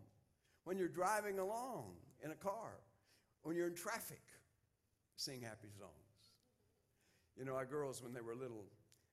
when 0.64 0.78
you're 0.78 0.88
driving 0.88 1.40
along 1.40 1.94
in 2.24 2.32
a 2.32 2.36
car, 2.36 2.72
when 3.44 3.56
you're 3.56 3.68
in 3.68 3.76
traffic, 3.76 4.22
sing 5.16 5.42
happy 5.42 5.70
songs. 5.78 5.92
You 7.38 7.46
know, 7.46 7.56
our 7.56 7.66
girls, 7.66 8.02
when 8.02 8.14
they 8.14 8.22
were 8.22 8.36
little, 8.36 8.66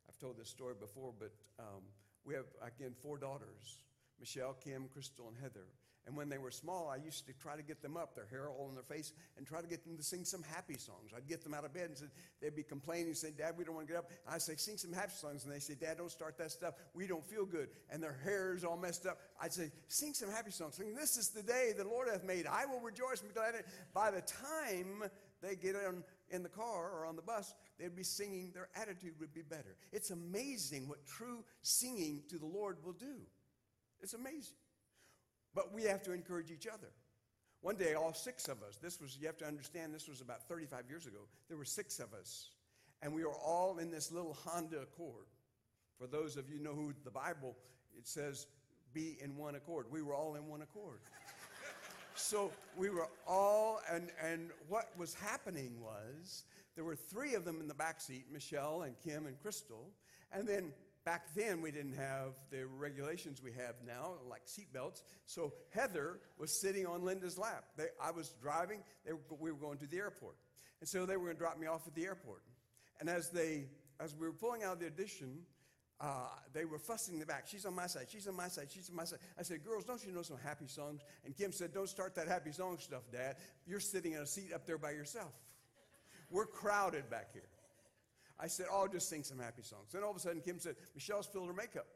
I've 0.09 0.19
told 0.19 0.39
this 0.39 0.49
story 0.49 0.75
before, 0.79 1.13
but 1.19 1.33
um, 1.59 1.83
we 2.25 2.35
have, 2.35 2.47
again, 2.63 2.95
four 3.03 3.19
daughters 3.19 3.79
Michelle, 4.19 4.57
Kim, 4.65 4.89
Crystal, 4.93 5.29
and 5.29 5.37
Heather. 5.41 5.67
And 6.07 6.15
when 6.17 6.29
they 6.29 6.37
were 6.37 6.51
small, 6.51 6.91
I 6.91 6.97
used 6.97 7.27
to 7.29 7.33
try 7.33 7.57
to 7.57 7.63
get 7.63 7.81
them 7.81 7.97
up, 7.97 8.15
their 8.15 8.27
hair 8.27 8.51
all 8.51 8.69
in 8.69 8.75
their 8.75 8.85
face, 8.85 9.15
and 9.39 9.47
try 9.47 9.63
to 9.63 9.67
get 9.67 9.85
them 9.85 9.97
to 9.97 10.03
sing 10.03 10.25
some 10.27 10.43
happy 10.43 10.77
songs. 10.77 11.13
I'd 11.17 11.27
get 11.27 11.43
them 11.43 11.55
out 11.55 11.65
of 11.65 11.73
bed 11.73 11.89
and 11.89 11.97
said, 11.97 12.11
they'd 12.43 12.55
be 12.55 12.63
complaining 12.63 13.07
and 13.07 13.17
say, 13.17 13.31
Dad, 13.31 13.55
we 13.57 13.65
don't 13.65 13.75
want 13.75 13.87
to 13.87 13.93
get 13.95 13.99
up. 13.99 14.11
I'd 14.29 14.43
say, 14.43 14.57
sing 14.57 14.77
some 14.77 14.93
happy 14.93 15.15
songs. 15.15 15.45
And 15.45 15.53
they 15.53 15.61
say, 15.61 15.75
Dad, 15.75 15.97
don't 15.97 16.11
start 16.11 16.37
that 16.39 16.51
stuff. 16.51 16.75
We 16.93 17.07
don't 17.07 17.25
feel 17.25 17.47
good. 17.47 17.69
And 17.91 18.03
their 18.03 18.19
hair 18.23 18.55
is 18.55 18.65
all 18.65 18.77
messed 18.77 19.07
up. 19.07 19.19
I'd 19.41 19.55
say, 19.55 19.71
sing 19.89 20.13
some 20.13 20.31
happy 20.31 20.51
songs. 20.51 20.75
Sing, 20.75 20.95
this 20.95 21.17
is 21.17 21.31
the 21.31 21.43
day 21.43 21.73
the 21.75 21.85
Lord 21.85 22.09
hath 22.11 22.25
made. 22.25 22.47
I 22.47 22.67
will 22.67 22.81
rejoice 22.81 23.21
and 23.21 23.31
be 23.31 23.35
glad 23.35 23.55
it. 23.55 23.67
By 23.95 24.11
the 24.11 24.21
time 24.21 25.09
they 25.41 25.57
get 25.57 25.75
in, 25.75 26.05
in 26.31 26.43
the 26.43 26.51
car 26.51 26.91
or 26.91 27.07
on 27.07 27.17
the 27.17 27.23
bus, 27.23 27.55
they'd 27.79 27.97
be 27.97 28.03
singing. 28.03 28.51
Their 28.53 28.69
attitude 28.77 29.15
would 29.21 29.33
be 29.33 29.43
better. 29.43 29.77
It's 29.91 30.11
amazing 30.11 30.87
what 30.87 31.07
true 31.07 31.45
singing 31.63 32.25
to 32.29 32.37
the 32.37 32.47
Lord 32.47 32.77
will 32.85 32.93
do. 32.93 33.23
It's 34.05 34.13
amazing. 34.13 34.59
But 35.55 35.73
we 35.73 35.85
have 35.85 36.03
to 36.03 36.13
encourage 36.13 36.51
each 36.51 36.67
other. 36.67 36.89
One 37.63 37.77
day, 37.77 37.95
all 37.95 38.13
six 38.13 38.49
of 38.49 38.63
us, 38.63 38.77
this 38.77 39.01
was, 39.01 39.17
you 39.19 39.27
have 39.27 39.39
to 39.39 39.47
understand, 39.47 39.95
this 39.95 40.09
was 40.09 40.21
about 40.21 40.47
35 40.47 40.85
years 40.91 41.07
ago. 41.07 41.21
There 41.49 41.57
were 41.57 41.65
six 41.65 41.99
of 42.01 42.13
us, 42.13 42.51
and 43.01 43.15
we 43.15 43.25
were 43.25 43.33
all 43.33 43.79
in 43.79 43.91
this 43.91 44.13
little 44.13 44.35
Honda 44.35 44.83
Accord. 44.83 45.25
For 45.99 46.07
those 46.07 46.37
of 46.37 46.51
you 46.51 46.59
know 46.59 46.75
who 46.75 46.93
the 47.03 47.11
Bible, 47.11 47.57
it 47.97 48.07
says, 48.07 48.47
be 48.93 49.17
in 49.23 49.39
one 49.39 49.55
accord. 49.55 49.87
We 49.91 50.03
were 50.03 50.15
all 50.15 50.35
in 50.35 50.49
one 50.49 50.61
accord. 50.61 50.99
so 52.15 52.53
we 52.77 52.91
were 52.91 53.09
all, 53.27 53.81
and, 53.91 54.11
and 54.23 54.51
what 54.69 54.91
was 54.99 55.15
happening 55.15 55.81
was 55.81 56.43
there 56.75 56.85
were 56.85 56.97
three 56.97 57.35
of 57.35 57.47
them 57.47 57.59
in 57.59 57.69
the 57.69 57.75
back 57.75 58.03
seat 58.03 58.27
Michelle 58.31 58.83
and 58.83 58.97
Kim 59.03 59.25
and 59.25 59.41
Crystal, 59.41 59.89
and 60.31 60.47
then 60.47 60.75
back 61.05 61.35
then 61.35 61.61
we 61.61 61.71
didn't 61.71 61.97
have 61.97 62.33
the 62.51 62.67
regulations 62.67 63.43
we 63.43 63.53
have 63.53 63.75
now, 63.87 64.15
like 64.29 64.43
seatbelts. 64.47 65.03
So 65.27 65.53
Heather 65.71 66.21
was 66.39 66.51
sitting 66.51 66.87
on 66.87 67.05
Linda's 67.05 67.39
lap. 67.39 67.65
They, 67.77 67.87
I 68.01 68.11
was 68.11 68.35
driving, 68.41 68.83
we 69.39 69.53
were 69.53 69.59
going 69.59 69.79
to 69.79 69.87
the 69.87 69.99
airport. 69.99 70.37
And 70.81 70.89
so 70.89 71.07
they 71.07 71.17
were 71.17 71.25
going 71.25 71.37
to 71.37 71.41
drop 71.41 71.59
me 71.59 71.67
off 71.67 71.87
at 71.87 71.95
the 71.95 72.05
airport. 72.05 72.43
And 73.01 73.09
as, 73.09 73.31
they, 73.31 73.67
as 74.01 74.15
we 74.15 74.27
were 74.27 74.33
pulling 74.33 74.63
out 74.63 74.75
of 74.75 74.81
the 74.81 74.87
audition, 74.87 75.41
uh, 76.01 76.29
they 76.53 76.65
were 76.65 76.79
fussing 76.79 77.15
in 77.15 77.21
the 77.21 77.27
back. 77.27 77.45
She's 77.47 77.65
on 77.65 77.75
my 77.75 77.87
side. 77.87 78.07
She's 78.09 78.27
on 78.27 78.35
my 78.35 78.49
side. 78.49 78.67
She's 78.71 78.91
on 78.91 78.97
my 78.97 79.05
side. 79.05 79.21
I 79.39 79.43
said, 79.43 79.65
Girls, 79.65 79.85
don't 79.85 80.05
you 80.05 80.13
know 80.13 80.23
some 80.23 80.39
happy 80.43 80.67
songs? 80.67 81.03
And 81.25 81.37
Kim 81.37 81.53
said, 81.53 81.73
Don't 81.73 81.89
start 81.89 82.15
that 82.17 82.29
happy 82.29 82.53
song 82.53 82.79
stuff, 82.79 83.03
Dad. 83.13 83.37
You're 83.67 83.81
sitting 83.81 84.13
in 84.13 84.19
a 84.19 84.27
seat 84.27 84.53
up 84.55 84.67
there 84.67 84.79
by 84.79 84.91
yourself. 84.91 85.33
We're 86.31 86.47
crowded 86.47 87.09
back 87.11 87.33
here. 87.33 87.49
I 88.39 88.47
said, 88.47 88.67
Oh, 88.71 88.89
just 88.91 89.09
sing 89.09 89.23
some 89.23 89.39
happy 89.39 89.63
songs. 89.63 89.93
Then 89.93 90.03
all 90.03 90.11
of 90.11 90.17
a 90.17 90.21
sudden, 90.21 90.41
Kim 90.41 90.59
said, 90.59 90.77
Michelle's 90.95 91.27
filled 91.27 91.49
her 91.49 91.55
makeup. 91.55 91.87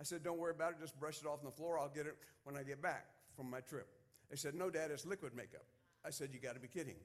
I 0.00 0.04
said, 0.04 0.22
Don't 0.22 0.38
worry 0.38 0.52
about 0.52 0.72
it. 0.72 0.80
Just 0.80 0.98
brush 0.98 1.20
it 1.20 1.26
off 1.26 1.40
on 1.40 1.44
the 1.44 1.50
floor. 1.50 1.78
I'll 1.78 1.88
get 1.88 2.06
it 2.06 2.16
when 2.44 2.56
I 2.56 2.62
get 2.62 2.80
back 2.80 3.06
from 3.36 3.50
my 3.50 3.60
trip. 3.60 3.88
They 4.30 4.36
said, 4.36 4.54
No, 4.54 4.70
Dad, 4.70 4.90
it's 4.90 5.04
liquid 5.04 5.34
makeup. 5.34 5.64
I 6.04 6.10
said, 6.10 6.30
You 6.32 6.40
got 6.40 6.54
to 6.54 6.60
be 6.60 6.68
kidding. 6.68 6.96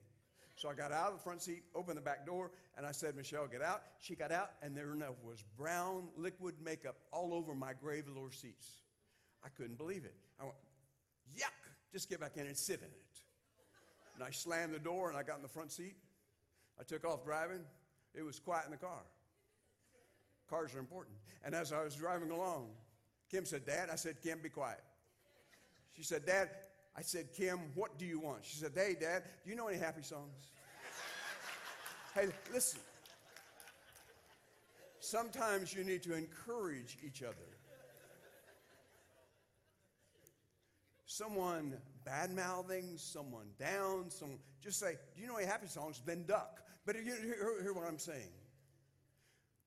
So 0.55 0.69
I 0.69 0.73
got 0.73 0.91
out 0.91 1.10
of 1.10 1.17
the 1.17 1.23
front 1.23 1.43
seat, 1.43 1.62
opened 1.75 1.97
the 1.97 2.01
back 2.01 2.25
door, 2.25 2.49
and 2.75 2.86
I 2.86 2.91
said, 2.91 3.15
Michelle, 3.15 3.45
get 3.45 3.62
out. 3.62 3.83
She 3.99 4.15
got 4.15 4.31
out, 4.31 4.49
and 4.63 4.75
there 4.75 4.88
was 5.23 5.43
brown 5.55 6.07
liquid 6.17 6.55
makeup 6.63 6.95
all 7.12 7.31
over 7.36 7.53
my 7.53 7.73
gray 7.79 8.01
velour 8.01 8.31
seats. 8.31 8.67
I 9.45 9.49
couldn't 9.49 9.77
believe 9.77 10.03
it. 10.03 10.15
I 10.39 10.45
went, 10.45 10.55
Yuck! 11.38 11.53
Just 11.93 12.10
get 12.10 12.19
back 12.19 12.38
in 12.38 12.47
and 12.47 12.57
sit 12.57 12.79
in 12.79 12.88
it. 12.88 13.19
And 14.15 14.23
I 14.23 14.31
slammed 14.31 14.73
the 14.73 14.79
door, 14.79 15.10
and 15.10 15.17
I 15.17 15.21
got 15.21 15.36
in 15.36 15.43
the 15.43 15.47
front 15.47 15.71
seat. 15.71 15.95
I 16.79 16.83
took 16.83 17.05
off 17.05 17.23
driving. 17.23 17.62
It 18.17 18.25
was 18.25 18.39
quiet 18.39 18.65
in 18.65 18.71
the 18.71 18.77
car. 18.77 19.03
Cars 20.49 20.73
are 20.73 20.80
important. 20.80 21.15
And 21.45 21.53
as 21.53 21.71
I 21.71 21.84
was 21.84 21.95
driving 21.95 22.32
along, 22.32 22.69
Kim 23.30 23.45
said, 23.45 23.65
Dad, 23.65 23.89
I 23.91 23.95
said, 23.95 24.21
Kim, 24.23 24.39
be 24.41 24.49
quiet. 24.49 24.82
She 25.95 26.03
said, 26.03 26.25
Dad, 26.25 26.49
I 26.97 27.01
said, 27.01 27.27
Kim, 27.34 27.60
what 27.75 27.99
do 27.99 28.06
you 28.06 28.19
want? 28.19 28.39
She 28.43 28.58
said, 28.58 28.71
Hey, 28.73 28.95
Dad, 28.99 29.23
do 29.43 29.51
you 29.51 29.56
know 29.56 29.67
any 29.67 29.77
happy 29.77 30.01
songs? 30.01 30.51
hey, 32.15 32.30
listen. 32.51 32.80
Sometimes 34.99 35.73
you 35.73 35.84
need 35.84 36.01
to 36.03 36.15
encourage 36.15 36.97
each 37.06 37.21
other. 37.21 37.36
Someone 41.06 41.77
bad 42.03 42.32
mouthing, 42.32 42.93
someone 42.97 43.47
down, 43.60 44.10
someone 44.10 44.39
just 44.62 44.80
say, 44.80 44.97
Do 45.15 45.21
you 45.21 45.27
know 45.27 45.38
any 45.38 45.45
happy 45.45 45.67
songs? 45.67 46.01
Then 46.06 46.25
duck. 46.27 46.62
But 46.88 46.95
hear, 46.95 47.17
hear, 47.21 47.62
hear 47.62 47.73
what 47.73 47.86
I'm 47.86 48.00
saying. 48.00 48.32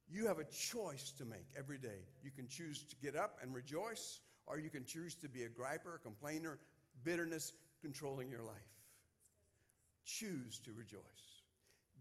You 0.08 0.26
have 0.26 0.38
a 0.38 0.44
choice 0.44 1.12
to 1.18 1.26
make 1.26 1.44
every 1.56 1.76
day. 1.76 2.08
You 2.24 2.30
can 2.30 2.48
choose 2.48 2.82
to 2.84 2.96
get 2.96 3.14
up 3.14 3.36
and 3.42 3.54
rejoice, 3.54 4.20
or 4.46 4.58
you 4.58 4.70
can 4.70 4.86
choose 4.86 5.14
to 5.16 5.28
be 5.28 5.42
a 5.42 5.48
griper, 5.48 5.96
a 5.96 5.98
complainer, 5.98 6.58
bitterness 7.04 7.52
controlling 7.82 8.30
your 8.30 8.42
life. 8.42 8.56
Choose 10.06 10.60
to 10.60 10.72
rejoice. 10.72 11.02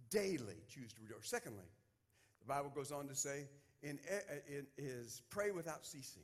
Daily 0.10 0.55
choose 0.69 0.93
to 0.93 1.01
rejoice. 1.01 1.27
Secondly, 1.27 1.67
the 2.39 2.47
Bible 2.47 2.71
goes 2.73 2.93
on 2.93 3.10
to 3.10 3.15
say, 3.15 3.49
in, 3.84 3.99
eh, 4.10 4.19
eh, 4.29 4.58
in, 4.58 4.67
is 4.77 5.21
pray 5.29 5.51
without 5.51 5.86
ceasing. 5.86 6.23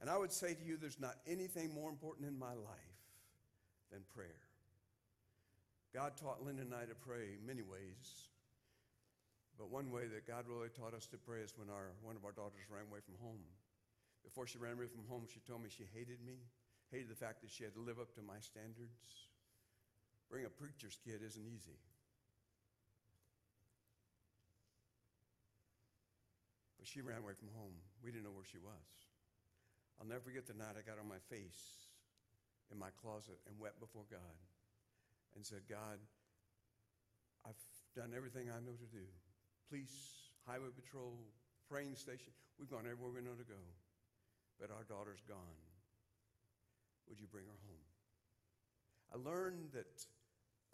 And 0.00 0.10
I 0.10 0.18
would 0.18 0.32
say 0.32 0.52
to 0.52 0.64
you, 0.64 0.76
there's 0.76 1.00
not 1.00 1.14
anything 1.28 1.72
more 1.72 1.88
important 1.88 2.26
in 2.28 2.36
my 2.36 2.54
life 2.54 2.98
than 3.92 4.00
prayer. 4.12 4.45
God 5.96 6.12
taught 6.20 6.44
Linda 6.44 6.60
and 6.60 6.76
I 6.76 6.84
to 6.84 6.92
pray 6.92 7.40
many 7.40 7.64
ways. 7.64 8.28
But 9.56 9.72
one 9.72 9.88
way 9.88 10.04
that 10.12 10.28
God 10.28 10.44
really 10.44 10.68
taught 10.68 10.92
us 10.92 11.08
to 11.08 11.16
pray 11.16 11.40
is 11.40 11.56
when 11.56 11.72
our, 11.72 11.96
one 12.04 12.20
of 12.20 12.24
our 12.28 12.36
daughters 12.36 12.68
ran 12.68 12.84
away 12.92 13.00
from 13.00 13.16
home. 13.16 13.40
Before 14.20 14.44
she 14.44 14.60
ran 14.60 14.76
away 14.76 14.92
from 14.92 15.08
home, 15.08 15.24
she 15.24 15.40
told 15.48 15.64
me 15.64 15.72
she 15.72 15.88
hated 15.96 16.20
me, 16.20 16.36
hated 16.92 17.08
the 17.08 17.16
fact 17.16 17.40
that 17.40 17.48
she 17.48 17.64
had 17.64 17.72
to 17.72 17.80
live 17.80 17.96
up 17.96 18.12
to 18.12 18.20
my 18.20 18.36
standards. 18.44 19.32
Being 20.28 20.44
a 20.44 20.52
preacher's 20.52 21.00
kid 21.00 21.24
isn't 21.24 21.48
easy. 21.48 21.80
But 26.76 26.84
she 26.84 27.00
ran 27.00 27.24
away 27.24 27.32
from 27.40 27.48
home. 27.56 27.72
We 28.04 28.12
didn't 28.12 28.28
know 28.28 28.36
where 28.36 28.44
she 28.44 28.60
was. 28.60 28.92
I'll 29.96 30.04
never 30.04 30.28
forget 30.28 30.44
the 30.44 30.60
night 30.60 30.76
I 30.76 30.84
got 30.84 31.00
on 31.00 31.08
my 31.08 31.24
face 31.32 31.88
in 32.68 32.76
my 32.76 32.92
closet 33.00 33.40
and 33.48 33.56
wept 33.56 33.80
before 33.80 34.04
God. 34.12 34.36
And 35.36 35.44
said, 35.44 35.68
God, 35.68 36.00
I've 37.44 37.60
done 37.94 38.16
everything 38.16 38.48
I 38.48 38.58
know 38.64 38.74
to 38.74 38.88
do. 38.90 39.04
Police, 39.68 40.32
highway 40.48 40.72
patrol, 40.74 41.20
praying 41.68 41.94
station, 41.94 42.32
we've 42.58 42.70
gone 42.70 42.88
everywhere 42.88 43.12
we 43.14 43.22
know 43.22 43.36
to 43.36 43.44
go. 43.44 43.60
But 44.58 44.72
our 44.72 44.88
daughter's 44.88 45.22
gone. 45.28 45.60
Would 47.08 47.20
you 47.20 47.28
bring 47.30 47.44
her 47.44 47.60
home? 47.68 47.86
I 49.12 49.16
learned 49.22 49.70
that 49.76 49.86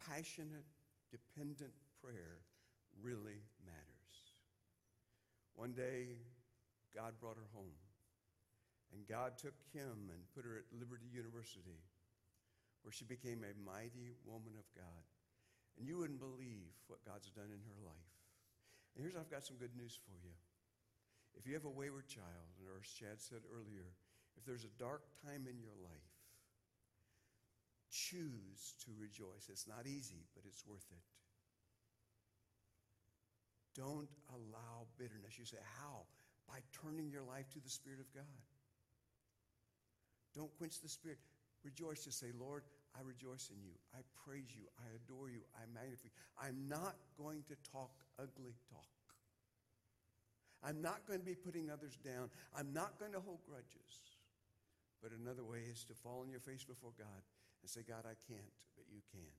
passionate, 0.08 0.64
dependent 1.10 1.74
prayer 2.00 2.46
really 3.02 3.42
matters. 3.66 4.16
One 5.54 5.72
day, 5.72 6.16
God 6.94 7.12
brought 7.20 7.36
her 7.36 7.50
home. 7.52 7.76
And 8.92 9.08
God 9.08 9.38
took 9.40 9.56
Kim 9.72 10.12
and 10.12 10.20
put 10.36 10.44
her 10.44 10.60
at 10.60 10.68
Liberty 10.78 11.08
University, 11.08 11.80
where 12.82 12.92
she 12.92 13.04
became 13.04 13.46
a 13.46 13.54
mighty 13.62 14.14
woman 14.26 14.54
of 14.58 14.66
God. 14.74 15.04
And 15.78 15.88
you 15.88 15.98
wouldn't 15.98 16.20
believe 16.20 16.74
what 16.86 17.06
God's 17.06 17.30
done 17.30 17.48
in 17.48 17.62
her 17.64 17.80
life. 17.82 18.12
And 18.94 19.02
here's 19.02 19.16
I've 19.16 19.30
got 19.30 19.46
some 19.46 19.56
good 19.56 19.74
news 19.74 19.96
for 19.96 20.12
you. 20.20 20.34
If 21.34 21.46
you 21.46 21.54
have 21.54 21.64
a 21.64 21.72
wayward 21.72 22.08
child, 22.08 22.52
and 22.60 22.68
as 22.68 22.84
Chad 22.86 23.16
said 23.16 23.40
earlier, 23.48 23.88
if 24.36 24.44
there's 24.44 24.64
a 24.64 24.78
dark 24.78 25.02
time 25.24 25.48
in 25.48 25.56
your 25.60 25.76
life, 25.80 26.12
choose 27.88 28.74
to 28.84 28.90
rejoice. 28.98 29.48
It's 29.48 29.68
not 29.68 29.86
easy, 29.86 30.28
but 30.34 30.44
it's 30.44 30.66
worth 30.66 30.84
it. 30.92 31.04
Don't 33.74 34.08
allow 34.28 34.84
bitterness. 34.98 35.38
You 35.38 35.46
say, 35.46 35.60
How? 35.80 36.04
By 36.48 36.60
turning 36.84 37.08
your 37.08 37.22
life 37.22 37.48
to 37.52 37.60
the 37.60 37.70
Spirit 37.70 38.00
of 38.00 38.12
God. 38.12 38.44
Don't 40.34 40.52
quench 40.58 40.80
the 40.80 40.88
Spirit. 40.88 41.18
Rejoice. 41.64 42.04
Just 42.04 42.18
say, 42.18 42.34
Lord, 42.38 42.62
I 42.96 43.00
rejoice 43.02 43.50
in 43.50 43.62
you. 43.62 43.72
I 43.94 44.00
praise 44.26 44.50
you. 44.52 44.66
I 44.78 44.86
adore 44.96 45.30
you. 45.30 45.40
I 45.56 45.64
magnify 45.72 46.10
you. 46.10 46.16
I'm 46.36 46.68
not 46.68 46.96
going 47.16 47.42
to 47.48 47.56
talk 47.70 47.92
ugly 48.18 48.54
talk. 48.68 48.88
I'm 50.62 50.80
not 50.80 51.02
going 51.06 51.18
to 51.18 51.26
be 51.26 51.34
putting 51.34 51.70
others 51.70 51.98
down. 52.04 52.30
I'm 52.54 52.72
not 52.72 52.98
going 52.98 53.12
to 53.12 53.20
hold 53.20 53.42
grudges. 53.46 54.18
But 55.02 55.10
another 55.10 55.42
way 55.42 55.66
is 55.66 55.82
to 55.90 55.94
fall 55.94 56.22
on 56.22 56.30
your 56.30 56.38
face 56.38 56.62
before 56.62 56.94
God 56.94 57.22
and 57.62 57.66
say, 57.66 57.82
God, 57.82 58.06
I 58.06 58.14
can't, 58.30 58.58
but 58.78 58.86
you 58.86 59.02
can. 59.10 59.34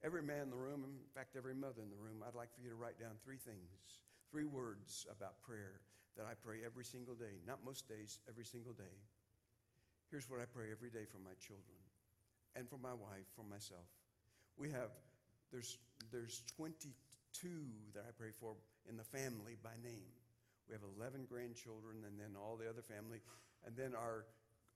Every 0.00 0.22
man 0.22 0.48
in 0.48 0.50
the 0.50 0.56
room, 0.56 0.84
in 0.84 0.96
fact, 1.12 1.36
every 1.36 1.54
mother 1.54 1.82
in 1.82 1.90
the 1.90 2.00
room, 2.00 2.24
I'd 2.24 2.38
like 2.38 2.54
for 2.54 2.62
you 2.62 2.70
to 2.70 2.76
write 2.78 2.98
down 2.98 3.20
three 3.20 3.36
things, 3.36 4.00
three 4.30 4.46
words 4.46 5.04
about 5.10 5.42
prayer 5.42 5.80
that 6.16 6.24
I 6.24 6.32
pray 6.38 6.64
every 6.64 6.84
single 6.84 7.14
day. 7.14 7.42
Not 7.46 7.64
most 7.64 7.88
days, 7.88 8.20
every 8.28 8.44
single 8.44 8.72
day. 8.72 8.96
Here's 10.10 10.28
what 10.30 10.40
I 10.40 10.48
pray 10.48 10.72
every 10.72 10.88
day 10.88 11.04
for 11.04 11.20
my 11.20 11.36
children 11.36 11.76
and 12.56 12.68
for 12.68 12.80
my 12.80 12.96
wife, 12.96 13.28
for 13.36 13.44
myself. 13.44 13.84
We 14.56 14.70
have, 14.72 14.88
there's, 15.52 15.76
there's 16.10 16.42
22 16.56 16.88
that 17.94 18.08
I 18.08 18.12
pray 18.16 18.32
for 18.32 18.56
in 18.88 18.96
the 18.96 19.04
family 19.04 19.60
by 19.62 19.76
name. 19.84 20.08
We 20.68 20.72
have 20.72 20.82
11 20.96 21.28
grandchildren 21.28 22.08
and 22.08 22.18
then 22.18 22.40
all 22.40 22.56
the 22.56 22.68
other 22.68 22.80
family. 22.80 23.20
And 23.66 23.76
then 23.76 23.92
our 23.92 24.24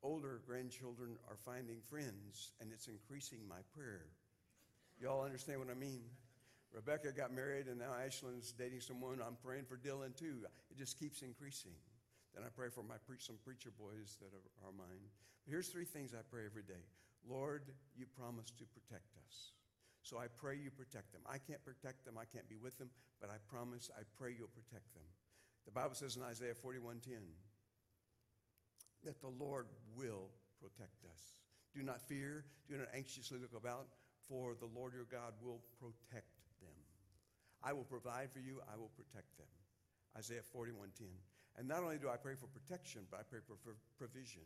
older 0.03 0.41
grandchildren 0.47 1.17
are 1.29 1.37
finding 1.45 1.81
friends, 1.89 2.53
and 2.61 2.71
it's 2.73 2.89
increasing 2.89 3.39
my 3.49 3.63
prayer. 3.75 4.07
Y'all 5.01 5.25
understand 5.25 5.61
what 5.61 5.71
I 5.71 5.79
mean? 5.79 6.03
Rebecca 6.73 7.13
got 7.13 7.33
married, 7.33 7.67
and 7.69 7.79
now 7.79 7.93
Ashlyn's 8.05 8.53
dating 8.53 8.81
someone. 8.81 9.21
I'm 9.25 9.37
praying 9.45 9.65
for 9.65 9.77
Dylan 9.77 10.17
too. 10.17 10.45
It 10.71 10.79
just 10.79 10.99
keeps 10.99 11.23
increasing. 11.23 11.73
Then 12.35 12.45
I 12.45 12.51
pray 12.55 12.69
for 12.73 12.83
my 12.83 12.97
pre- 13.05 13.21
some 13.21 13.37
preacher 13.45 13.71
boys 13.77 14.17
that 14.21 14.33
are, 14.33 14.69
are 14.69 14.73
mine. 14.73 15.05
But 15.45 15.53
here's 15.53 15.69
three 15.69 15.85
things 15.85 16.15
I 16.15 16.25
pray 16.25 16.45
every 16.47 16.65
day. 16.65 16.89
Lord, 17.29 17.69
you 17.97 18.07
promise 18.07 18.51
to 18.59 18.65
protect 18.65 19.15
us. 19.29 19.53
So 20.03 20.19
I 20.19 20.27
pray 20.27 20.57
you 20.57 20.71
protect 20.71 21.13
them. 21.13 21.23
I 21.29 21.39
can't 21.39 21.63
protect 21.63 22.05
them. 22.05 22.19
I 22.19 22.27
can't 22.27 22.49
be 22.49 22.57
with 22.57 22.77
them, 22.79 22.91
but 23.21 23.31
I 23.31 23.39
promise, 23.47 23.91
I 23.95 24.03
pray 24.19 24.35
you'll 24.37 24.51
protect 24.51 24.93
them. 24.95 25.07
The 25.65 25.71
Bible 25.71 25.95
says 25.95 26.17
in 26.17 26.23
Isaiah 26.23 26.55
41:10 26.55 27.23
that 29.05 29.21
the 29.21 29.29
Lord 29.29 29.67
will 29.97 30.31
protect 30.61 31.05
us. 31.05 31.39
Do 31.75 31.83
not 31.83 32.01
fear, 32.01 32.45
do 32.69 32.77
not 32.77 32.89
anxiously 32.95 33.39
look 33.39 33.55
about, 33.55 33.87
for 34.29 34.55
the 34.55 34.67
Lord 34.67 34.93
your 34.93 35.05
God 35.05 35.35
will 35.41 35.63
protect 35.79 36.35
them. 36.61 36.75
I 37.63 37.73
will 37.73 37.85
provide 37.85 38.31
for 38.31 38.41
you, 38.41 38.61
I 38.73 38.77
will 38.77 38.91
protect 38.97 39.37
them. 39.39 39.47
Isaiah 40.17 40.43
41:10. 40.43 41.07
And 41.59 41.69
not 41.69 41.83
only 41.83 41.99
do 41.99 42.09
I 42.09 42.17
pray 42.17 42.35
for 42.35 42.47
protection, 42.47 43.03
but 43.11 43.21
I 43.21 43.23
pray 43.25 43.41
for 43.47 43.57
provision. 43.99 44.43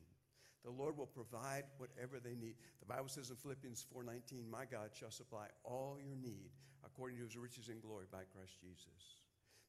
The 0.65 0.71
Lord 0.71 0.97
will 0.97 1.07
provide 1.07 1.65
whatever 1.79 2.19
they 2.19 2.35
need. 2.35 2.57
The 2.81 2.87
Bible 2.87 3.09
says 3.09 3.31
in 3.31 3.37
Philippians 3.37 3.83
4:19, 3.85 4.51
"My 4.51 4.65
God 4.65 4.95
shall 4.95 5.13
supply 5.13 5.49
all 5.63 6.01
your 6.01 6.17
need 6.17 6.51
according 6.83 7.19
to 7.19 7.25
his 7.25 7.37
riches 7.37 7.69
and 7.69 7.81
glory 7.81 8.07
by 8.07 8.25
Christ 8.25 8.59
Jesus." 8.61 9.23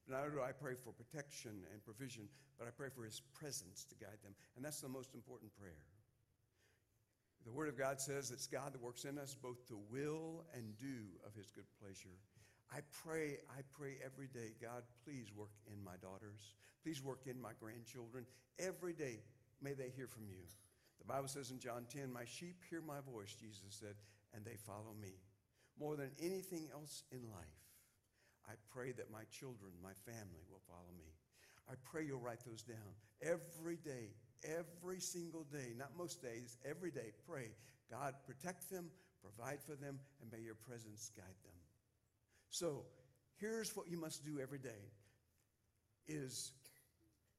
Not 0.08 0.24
only 0.24 0.36
do 0.36 0.42
I 0.42 0.52
pray 0.52 0.74
for 0.74 0.92
protection 0.92 1.64
and 1.70 1.84
provision, 1.84 2.28
but 2.56 2.66
I 2.66 2.70
pray 2.70 2.88
for 2.88 3.04
his 3.04 3.20
presence 3.20 3.84
to 3.84 3.94
guide 3.94 4.20
them. 4.22 4.34
And 4.56 4.64
that's 4.64 4.80
the 4.80 4.88
most 4.88 5.14
important 5.14 5.54
prayer. 5.54 5.84
The 7.44 7.52
Word 7.52 7.68
of 7.68 7.78
God 7.78 8.00
says 8.00 8.30
it's 8.30 8.46
God 8.46 8.72
that 8.74 8.82
works 8.82 9.04
in 9.04 9.16
us 9.18 9.34
both 9.34 9.66
to 9.68 9.76
will 9.76 10.44
and 10.52 10.76
do 10.76 11.06
of 11.24 11.34
His 11.34 11.50
good 11.50 11.64
pleasure. 11.80 12.18
I 12.70 12.80
pray, 13.04 13.38
I 13.48 13.62
pray 13.72 13.96
every 14.04 14.28
day, 14.28 14.52
God, 14.60 14.82
please 15.04 15.32
work 15.34 15.52
in 15.72 15.82
my 15.82 15.96
daughters. 16.02 16.54
Please 16.82 17.02
work 17.02 17.20
in 17.26 17.40
my 17.40 17.52
grandchildren. 17.60 18.26
Every 18.58 18.92
day, 18.92 19.20
may 19.62 19.72
they 19.72 19.90
hear 19.96 20.06
from 20.06 20.28
you. 20.28 20.44
The 20.98 21.06
Bible 21.06 21.28
says 21.28 21.50
in 21.50 21.58
John 21.58 21.86
10, 21.88 22.12
My 22.12 22.24
sheep 22.24 22.56
hear 22.68 22.82
my 22.82 23.00
voice, 23.00 23.34
Jesus 23.34 23.62
said, 23.70 23.94
and 24.34 24.44
they 24.44 24.56
follow 24.66 24.94
me. 25.00 25.14
More 25.80 25.96
than 25.96 26.10
anything 26.20 26.68
else 26.74 27.04
in 27.12 27.22
life, 27.30 27.62
I 28.48 28.52
pray 28.72 28.92
that 28.92 29.12
my 29.12 29.24
children, 29.30 29.72
my 29.82 29.92
family 30.04 30.44
will 30.50 30.62
follow 30.68 30.92
me. 30.98 31.12
I 31.70 31.74
pray 31.84 32.04
you'll 32.04 32.20
write 32.20 32.44
those 32.44 32.62
down. 32.62 32.96
Every 33.22 33.76
day, 33.76 34.12
every 34.44 35.00
single 35.00 35.44
day, 35.52 35.72
not 35.76 35.96
most 35.96 36.22
days, 36.22 36.56
every 36.64 36.90
day, 36.90 37.12
pray, 37.28 37.50
God, 37.90 38.14
protect 38.26 38.70
them, 38.70 38.90
provide 39.20 39.60
for 39.62 39.74
them, 39.74 39.98
and 40.20 40.32
may 40.32 40.40
your 40.40 40.54
presence 40.54 41.10
guide 41.16 41.38
them. 41.44 41.57
So, 42.50 42.84
here's 43.36 43.76
what 43.76 43.88
you 43.88 44.00
must 44.00 44.24
do 44.24 44.40
every 44.40 44.58
day 44.58 44.92
is 46.06 46.52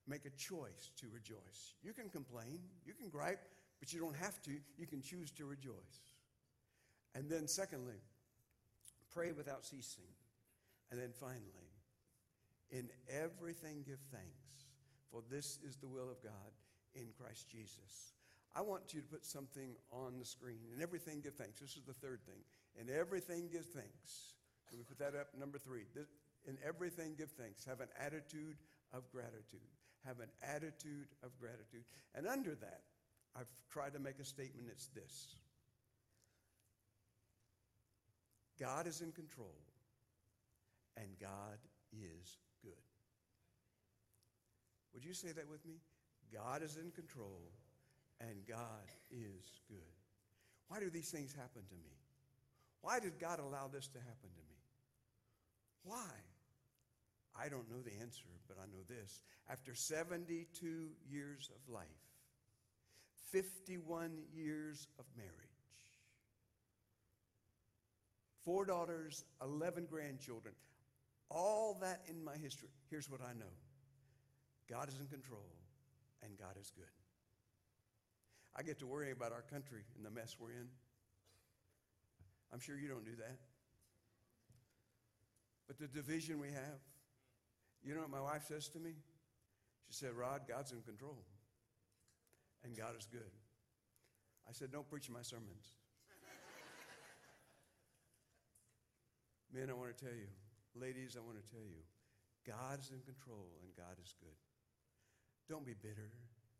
make 0.07 0.25
a 0.25 0.29
choice 0.31 0.91
to 0.99 1.07
rejoice. 1.13 1.75
You 1.83 1.93
can 1.93 2.09
complain, 2.09 2.59
you 2.85 2.93
can 2.93 3.09
gripe, 3.09 3.41
but 3.79 3.93
you 3.93 3.99
don't 3.99 4.15
have 4.15 4.41
to. 4.43 4.51
You 4.77 4.87
can 4.87 5.01
choose 5.01 5.31
to 5.31 5.45
rejoice. 5.45 6.13
And 7.15 7.29
then 7.29 7.47
secondly, 7.47 8.01
pray 9.13 9.31
without 9.31 9.65
ceasing. 9.65 10.03
And 10.91 10.99
then 10.99 11.11
finally, 11.19 11.69
in 12.71 12.89
everything 13.09 13.83
give 13.85 13.99
thanks, 14.11 14.67
for 15.11 15.21
this 15.29 15.59
is 15.67 15.75
the 15.77 15.87
will 15.87 16.09
of 16.09 16.21
God 16.23 16.51
in 16.93 17.07
Christ 17.17 17.49
Jesus. 17.49 18.13
I 18.55 18.61
want 18.61 18.93
you 18.93 19.01
to 19.01 19.07
put 19.07 19.25
something 19.25 19.75
on 19.91 20.17
the 20.19 20.25
screen. 20.25 20.59
In 20.75 20.81
everything, 20.81 21.21
give 21.21 21.35
thanks. 21.35 21.59
This 21.59 21.75
is 21.75 21.83
the 21.83 21.93
third 21.93 22.21
thing. 22.25 22.41
In 22.79 22.93
everything, 22.93 23.47
give 23.51 23.65
thanks. 23.65 24.33
Can 24.69 24.77
we 24.77 24.83
put 24.83 24.99
that 24.99 25.19
up? 25.19 25.27
Number 25.37 25.57
three. 25.57 25.83
In 26.47 26.57
everything, 26.65 27.15
give 27.17 27.31
thanks. 27.31 27.65
Have 27.65 27.81
an 27.81 27.89
attitude 27.99 28.57
of 28.93 29.09
gratitude. 29.11 29.67
Have 30.05 30.19
an 30.19 30.29
attitude 30.43 31.07
of 31.23 31.37
gratitude. 31.39 31.83
And 32.15 32.27
under 32.27 32.55
that, 32.55 32.81
I've 33.35 33.49
tried 33.69 33.93
to 33.93 33.99
make 33.99 34.19
a 34.19 34.25
statement. 34.25 34.67
It's 34.71 34.87
this 34.87 35.35
God 38.59 38.87
is 38.87 39.01
in 39.01 39.11
control, 39.11 39.55
and 40.97 41.07
God 41.19 41.57
is 41.91 42.37
good. 42.61 42.73
Would 44.93 45.05
you 45.05 45.13
say 45.13 45.31
that 45.31 45.49
with 45.49 45.65
me? 45.65 45.75
God 46.33 46.61
is 46.61 46.77
in 46.77 46.91
control 46.91 47.41
and 48.21 48.45
God 48.47 48.85
is 49.09 49.61
good. 49.67 49.79
Why 50.67 50.79
do 50.79 50.89
these 50.89 51.09
things 51.09 51.33
happen 51.33 51.63
to 51.67 51.75
me? 51.75 51.91
Why 52.81 52.99
did 52.99 53.19
God 53.19 53.39
allow 53.39 53.67
this 53.67 53.87
to 53.87 53.99
happen 53.99 54.29
to 54.35 54.41
me? 54.49 54.57
Why? 55.83 56.11
I 57.39 57.49
don't 57.49 57.69
know 57.69 57.81
the 57.81 57.93
answer, 58.01 58.27
but 58.47 58.57
I 58.61 58.65
know 58.65 58.83
this. 58.87 59.23
After 59.49 59.73
72 59.73 60.89
years 61.09 61.49
of 61.55 61.73
life, 61.73 61.87
51 63.31 64.11
years 64.33 64.87
of 64.97 65.05
marriage, 65.15 65.33
four 68.43 68.65
daughters, 68.65 69.23
11 69.41 69.87
grandchildren, 69.89 70.53
all 71.29 71.77
that 71.81 72.01
in 72.07 72.23
my 72.23 72.35
history, 72.37 72.69
here's 72.89 73.09
what 73.09 73.21
I 73.21 73.33
know 73.33 73.53
God 74.69 74.89
is 74.89 74.99
in 74.99 75.07
control 75.07 75.45
and 76.23 76.37
God 76.37 76.57
is 76.59 76.71
good. 76.75 76.85
I 78.55 78.63
get 78.63 78.79
to 78.79 78.87
worry 78.87 79.11
about 79.11 79.31
our 79.31 79.43
country 79.43 79.83
and 79.95 80.05
the 80.05 80.11
mess 80.11 80.35
we're 80.39 80.51
in. 80.51 80.67
I'm 82.53 82.59
sure 82.59 82.77
you 82.77 82.87
don't 82.87 83.05
do 83.05 83.15
that. 83.17 83.37
But 85.67 85.77
the 85.77 85.87
division 85.87 86.39
we 86.39 86.47
have, 86.47 86.81
you 87.83 87.93
know 87.93 88.01
what 88.01 88.09
my 88.09 88.21
wife 88.21 88.45
says 88.47 88.69
to 88.69 88.79
me? 88.79 88.93
She 89.87 89.93
said, 89.93 90.13
Rod, 90.13 90.41
God's 90.47 90.71
in 90.71 90.81
control 90.81 91.23
and 92.63 92.75
God 92.75 92.97
is 92.97 93.05
good. 93.05 93.31
I 94.47 94.51
said, 94.51 94.71
Don't 94.71 94.89
preach 94.89 95.09
my 95.09 95.21
sermons. 95.21 95.77
Men, 99.53 99.69
I 99.69 99.73
want 99.73 99.95
to 99.95 100.05
tell 100.05 100.13
you, 100.13 100.27
ladies, 100.75 101.15
I 101.15 101.21
want 101.21 101.37
to 101.37 101.51
tell 101.51 101.61
you, 101.61 101.83
God 102.45 102.79
is 102.81 102.89
in 102.89 102.99
control 103.05 103.53
and 103.61 103.69
God 103.77 103.97
is 104.03 104.15
good. 104.19 104.35
Don't 105.47 105.65
be 105.65 105.73
bitter. 105.73 106.11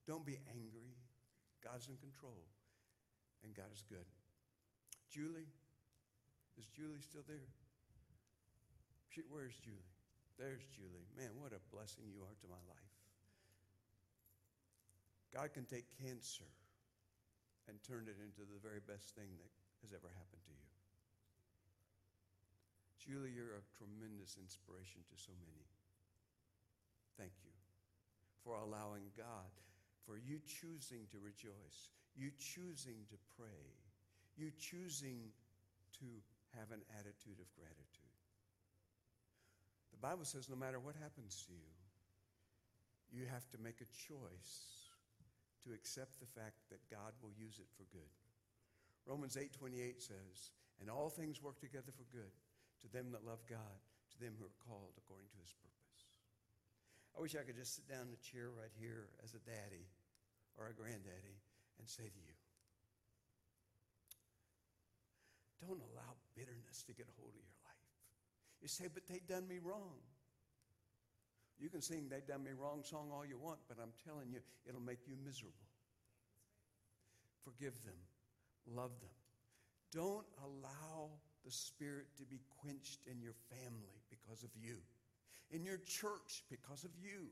Don't 0.07 0.25
be 0.25 0.37
angry. 0.49 0.95
God's 1.63 1.87
in 1.87 1.97
control 1.97 2.45
and 3.43 3.53
God 3.53 3.67
is 3.73 3.83
good. 3.89 4.05
Julie, 5.09 5.49
is 6.59 6.67
Julie 6.75 6.99
still 6.99 7.23
there? 7.23 7.47
She, 9.07 9.23
where's 9.31 9.55
Julie? 9.63 9.95
There's 10.35 10.67
Julie. 10.75 11.07
Man, 11.15 11.31
what 11.39 11.55
a 11.55 11.63
blessing 11.71 12.11
you 12.11 12.19
are 12.19 12.35
to 12.43 12.47
my 12.51 12.59
life. 12.67 12.95
God 15.31 15.55
can 15.55 15.63
take 15.63 15.87
cancer 16.03 16.47
and 17.71 17.79
turn 17.87 18.11
it 18.11 18.19
into 18.19 18.43
the 18.43 18.59
very 18.59 18.83
best 18.83 19.15
thing 19.15 19.31
that 19.39 19.51
has 19.85 19.95
ever 19.95 20.11
happened 20.11 20.43
to 20.43 20.53
you. 20.53 20.67
Julie, 22.99 23.31
you're 23.31 23.55
a 23.55 23.65
tremendous 23.79 24.35
inspiration 24.35 24.99
to 25.07 25.15
so 25.15 25.31
many. 25.39 25.65
Thank 27.15 27.33
you 27.41 27.55
for 28.43 28.59
allowing 28.59 29.07
God, 29.15 29.53
for 30.03 30.19
you 30.19 30.43
choosing 30.43 31.07
to 31.13 31.17
rejoice, 31.23 31.93
you 32.15 32.31
choosing 32.35 33.07
to 33.11 33.17
pray, 33.37 33.63
you 34.35 34.51
choosing 34.59 35.31
to 35.99 36.09
have 36.57 36.71
an 36.71 36.81
attitude 36.97 37.39
of 37.39 37.49
gratitude. 37.53 38.15
The 39.91 40.01
Bible 40.01 40.25
says 40.25 40.49
no 40.49 40.55
matter 40.55 40.79
what 40.79 40.95
happens 40.95 41.43
to 41.47 41.53
you, 41.53 41.73
you 43.11 43.25
have 43.25 43.49
to 43.51 43.57
make 43.57 43.81
a 43.81 43.89
choice 44.07 44.89
to 45.65 45.73
accept 45.73 46.19
the 46.19 46.29
fact 46.39 46.55
that 46.69 46.79
God 46.89 47.13
will 47.21 47.33
use 47.33 47.59
it 47.59 47.67
for 47.75 47.83
good. 47.91 48.13
Romans 49.05 49.35
8:28 49.35 50.01
says, 50.01 50.51
"And 50.79 50.89
all 50.89 51.09
things 51.09 51.41
work 51.41 51.59
together 51.59 51.91
for 51.91 52.05
good 52.05 52.31
to 52.79 52.87
them 52.87 53.11
that 53.11 53.25
love 53.25 53.45
God, 53.45 53.81
to 54.11 54.19
them 54.19 54.35
who 54.37 54.45
are 54.45 54.63
called 54.63 54.97
according 54.97 55.29
to 55.29 55.37
his 55.37 55.53
purpose." 55.53 56.05
I 57.15 57.19
wish 57.19 57.35
I 57.35 57.43
could 57.43 57.55
just 57.55 57.75
sit 57.75 57.87
down 57.87 58.07
in 58.07 58.13
a 58.13 58.17
chair 58.17 58.51
right 58.51 58.71
here 58.73 59.09
as 59.23 59.33
a 59.33 59.39
daddy 59.39 59.89
or 60.55 60.67
a 60.67 60.73
granddaddy 60.73 61.41
and 61.79 61.89
say 61.89 62.09
to 62.09 62.19
you, 62.19 62.35
don't 65.59 65.81
allow 65.81 66.15
bitterness 66.39 66.87
to 66.87 66.95
get 66.95 67.11
a 67.11 67.15
hold 67.19 67.35
of 67.35 67.43
your 67.43 67.59
life. 67.67 67.83
You 68.63 68.71
say, 68.71 68.87
but 68.87 69.03
they 69.11 69.19
done 69.27 69.43
me 69.47 69.59
wrong. 69.59 69.99
You 71.59 71.67
can 71.67 71.81
sing 71.81 72.07
they 72.07 72.23
done 72.23 72.43
me 72.43 72.51
wrong 72.55 72.87
song 72.87 73.11
all 73.11 73.25
you 73.27 73.37
want, 73.37 73.59
but 73.67 73.75
I'm 73.83 73.91
telling 74.07 74.31
you, 74.31 74.39
it'll 74.63 74.79
make 74.79 75.03
you 75.03 75.19
miserable. 75.19 75.67
Forgive 77.43 77.75
them. 77.83 77.99
Love 78.71 78.95
them. 79.03 79.11
Don't 79.91 80.27
allow 80.39 81.11
the 81.43 81.51
spirit 81.51 82.07
to 82.17 82.23
be 82.23 82.39
quenched 82.61 82.99
in 83.11 83.19
your 83.19 83.35
family 83.51 83.99
because 84.09 84.43
of 84.43 84.51
you, 84.55 84.77
in 85.51 85.65
your 85.65 85.79
church 85.83 86.43
because 86.49 86.85
of 86.85 86.91
you. 86.95 87.27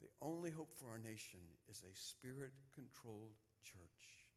The 0.00 0.10
only 0.22 0.50
hope 0.50 0.74
for 0.80 0.90
our 0.90 0.98
nation 0.98 1.40
is 1.70 1.82
a 1.82 1.94
spirit 1.94 2.52
controlled 2.74 3.34
church 3.62 4.27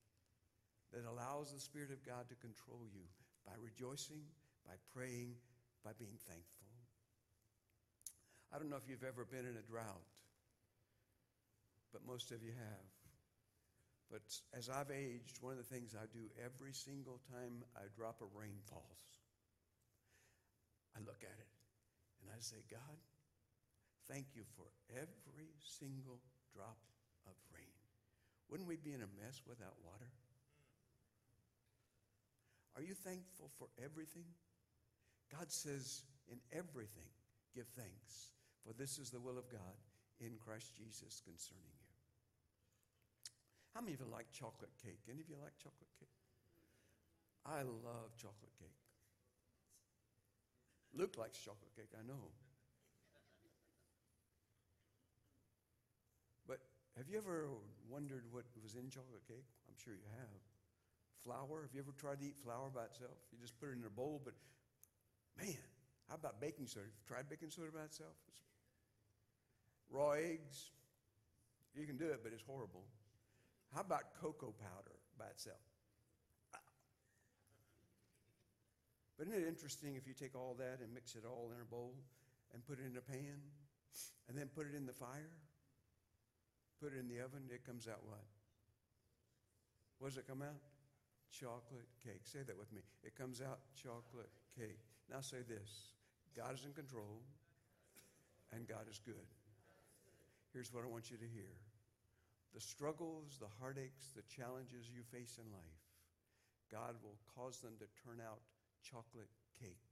that 0.93 1.08
allows 1.08 1.51
the 1.51 1.60
Spirit 1.60 1.91
of 1.91 2.04
God 2.06 2.27
to 2.30 2.36
control 2.36 2.84
you 2.84 3.08
by 3.45 3.54
rejoicing, 3.60 4.23
by 4.67 4.75
praying, 4.93 5.36
by 5.84 5.91
being 5.97 6.17
thankful. 6.27 6.67
I 8.51 8.60
don't 8.60 8.69
know 8.69 8.75
if 8.75 8.88
you've 8.88 9.08
ever 9.08 9.23
been 9.23 9.47
in 9.47 9.56
a 9.56 9.63
drought, 9.63 10.12
but 11.95 12.06
most 12.06 12.32
of 12.32 12.43
you 12.43 12.51
have. 12.51 12.88
But 14.12 14.27
as 14.51 14.67
I've 14.67 14.91
aged, 14.91 15.39
one 15.39 15.56
of 15.56 15.63
the 15.63 15.71
things 15.71 15.95
I 15.95 16.04
do 16.12 16.27
every 16.43 16.75
single 16.75 17.23
time 17.32 17.63
a 17.80 17.88
drop 17.95 18.19
of 18.19 18.36
rain 18.36 18.60
falls, 18.67 19.04
I 20.91 20.99
look 20.99 21.23
at 21.23 21.39
it 21.39 21.51
and 22.19 22.27
I 22.27 22.39
say, 22.43 22.60
God, 22.67 22.99
thank 24.12 24.36
you 24.36 24.43
for 24.60 24.67
every 24.91 25.56
single 25.63 26.19
drop 26.51 26.77
of 27.23 27.39
rain. 27.56 27.71
Wouldn't 28.51 28.67
we 28.67 28.75
be 28.75 28.91
in 28.91 28.99
a 28.99 29.12
mess 29.15 29.39
without 29.47 29.80
water? 29.80 30.12
Are 32.75 32.81
you 32.81 32.93
thankful 32.93 33.51
for 33.60 33.67
everything? 33.84 34.25
God 35.31 35.51
says, 35.51 36.03
in 36.31 36.39
everything, 36.51 37.07
give 37.55 37.67
thanks, 37.75 38.31
for 38.65 38.73
this 38.73 38.97
is 38.97 39.10
the 39.10 39.19
will 39.19 39.38
of 39.38 39.49
God 39.51 39.75
in 40.19 40.38
Christ 40.39 40.75
Jesus 40.75 41.21
concerning 41.23 41.71
you. 41.75 41.91
How 43.73 43.81
many 43.81 43.93
of 43.93 44.01
you 44.01 44.07
like 44.12 44.31
chocolate 44.31 44.71
cake? 44.84 44.99
Any 45.07 45.21
of 45.21 45.29
you 45.29 45.36
like 45.41 45.55
chocolate 45.57 45.91
cake? 45.99 46.12
I 47.45 47.63
love 47.63 48.15
chocolate 48.19 48.53
cake. 48.60 48.75
Luke 50.93 51.15
likes 51.17 51.39
chocolate 51.39 51.71
cake, 51.75 51.91
I 51.95 52.03
know. 52.05 52.36
But 56.45 56.60
have 56.97 57.07
you 57.07 57.17
ever 57.17 57.47
wondered 57.89 58.27
what 58.31 58.43
was 58.62 58.75
in 58.75 58.91
chocolate 58.91 59.23
cake? 59.27 59.47
I'm 59.67 59.79
sure 59.79 59.95
you 59.95 60.07
have. 60.19 60.41
Flour. 61.23 61.62
Have 61.62 61.73
you 61.73 61.81
ever 61.81 61.93
tried 61.97 62.19
to 62.19 62.25
eat 62.25 62.36
flour 62.43 62.69
by 62.73 62.86
itself? 62.86 63.17
You 63.31 63.38
just 63.41 63.60
put 63.60 63.69
it 63.69 63.77
in 63.77 63.86
a 63.86 63.89
bowl, 63.89 64.21
but 64.23 64.34
man, 65.38 65.57
how 66.10 66.15
about 66.15 66.41
baking 66.41 66.67
soda? 66.67 66.86
Have 66.86 66.95
you 66.97 67.05
tried 67.07 67.29
baking 67.29 67.51
soda 67.51 67.71
by 67.71 67.86
itself? 67.86 68.17
It's 69.77 69.91
raw 69.91 70.12
eggs. 70.12 70.71
You 71.75 71.86
can 71.86 71.97
do 71.97 72.05
it, 72.05 72.21
but 72.23 72.34
it's 72.34 72.43
horrible. 72.43 72.84
How 73.73 73.81
about 73.81 74.13
cocoa 74.19 74.53
powder 74.60 74.97
by 75.17 75.25
itself? 75.27 75.62
But 79.17 79.27
isn't 79.27 79.43
it 79.43 79.47
interesting 79.47 79.95
if 79.95 80.07
you 80.07 80.13
take 80.13 80.36
all 80.36 80.55
that 80.57 80.81
and 80.81 80.91
mix 80.91 81.15
it 81.15 81.23
all 81.23 81.51
in 81.53 81.62
a 81.62 81.65
bowl 81.65 81.93
and 82.53 82.65
put 82.65 82.79
it 82.79 82.89
in 82.89 82.97
a 82.97 83.01
pan 83.01 83.38
and 84.27 84.36
then 84.36 84.49
put 84.55 84.65
it 84.65 84.75
in 84.75 84.88
the 84.88 84.93
fire? 84.93 85.29
Put 86.81 86.93
it 86.93 86.99
in 86.99 87.07
the 87.07 87.21
oven, 87.21 87.43
it 87.53 87.63
comes 87.63 87.88
out 87.88 87.99
what? 88.03 88.25
What 89.99 90.10
does 90.10 90.17
it 90.17 90.27
come 90.27 90.41
out? 90.41 90.57
Chocolate 91.31 91.87
cake. 92.03 92.21
Say 92.23 92.39
that 92.45 92.57
with 92.57 92.71
me. 92.73 92.81
It 93.03 93.15
comes 93.15 93.41
out 93.41 93.59
chocolate 93.73 94.29
cake. 94.55 94.83
Now 95.09 95.21
say 95.21 95.43
this 95.47 95.95
God 96.35 96.53
is 96.53 96.65
in 96.65 96.73
control 96.73 97.23
and 98.53 98.67
God 98.67 98.85
is 98.89 98.99
good. 99.03 99.27
Here's 100.53 100.73
what 100.73 100.83
I 100.83 100.87
want 100.87 101.09
you 101.09 101.17
to 101.17 101.27
hear 101.27 101.55
the 102.53 102.59
struggles, 102.59 103.39
the 103.39 103.47
heartaches, 103.59 104.11
the 104.15 104.23
challenges 104.27 104.91
you 104.91 105.03
face 105.03 105.39
in 105.39 105.49
life, 105.51 105.81
God 106.69 106.95
will 107.01 107.15
cause 107.35 107.59
them 107.59 107.73
to 107.79 107.85
turn 108.03 108.19
out 108.19 108.39
chocolate 108.83 109.31
cake 109.57 109.87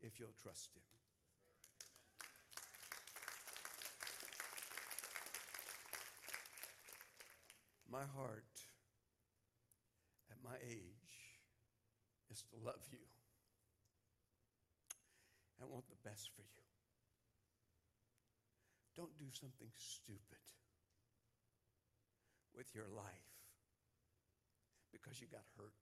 if 0.00 0.18
you'll 0.18 0.34
trust 0.42 0.70
Him. 0.74 0.82
My 7.90 8.04
heart 8.16 8.61
my 10.44 10.58
age 10.66 11.14
is 12.30 12.42
to 12.50 12.56
love 12.64 12.82
you 12.90 13.02
and 15.60 15.70
want 15.70 15.86
the 15.88 16.08
best 16.08 16.30
for 16.34 16.42
you. 16.42 16.66
Don't 18.96 19.16
do 19.18 19.30
something 19.32 19.70
stupid 19.78 20.44
with 22.52 22.74
your 22.74 22.90
life 22.90 23.32
because 24.92 25.20
you 25.22 25.30
got 25.30 25.46
hurt. 25.56 25.72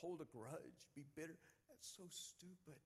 Hold 0.00 0.22
a 0.22 0.28
grudge, 0.30 0.88
be 0.96 1.04
bitter. 1.12 1.36
That's 1.68 1.90
so 1.98 2.08
stupid. 2.08 2.80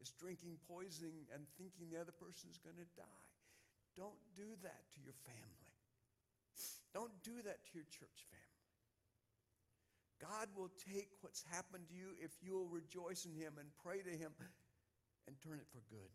It's 0.00 0.14
drinking 0.14 0.56
poison 0.64 1.26
and 1.34 1.42
thinking 1.58 1.90
the 1.90 2.00
other 2.00 2.14
person's 2.14 2.62
going 2.62 2.78
to 2.78 2.88
die. 2.96 3.28
Don't 3.98 4.22
do 4.38 4.46
that 4.62 4.82
to 4.94 4.98
your 5.02 5.18
family. 5.26 5.57
Don't 6.98 7.14
do 7.22 7.38
that 7.46 7.62
to 7.62 7.70
your 7.78 7.86
church 7.94 8.26
family. 8.26 8.58
God 10.18 10.50
will 10.58 10.74
take 10.82 11.14
what's 11.20 11.44
happened 11.46 11.86
to 11.86 11.94
you 11.94 12.18
if 12.18 12.34
you 12.42 12.58
will 12.58 12.66
rejoice 12.66 13.22
in 13.22 13.30
Him 13.38 13.54
and 13.54 13.70
pray 13.78 14.02
to 14.02 14.10
Him 14.10 14.34
and 15.30 15.36
turn 15.38 15.62
it 15.62 15.70
for 15.70 15.78
good. 15.94 16.10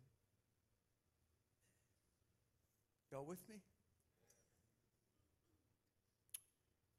Y'all 3.15 3.23
with 3.23 3.39
me? 3.47 3.63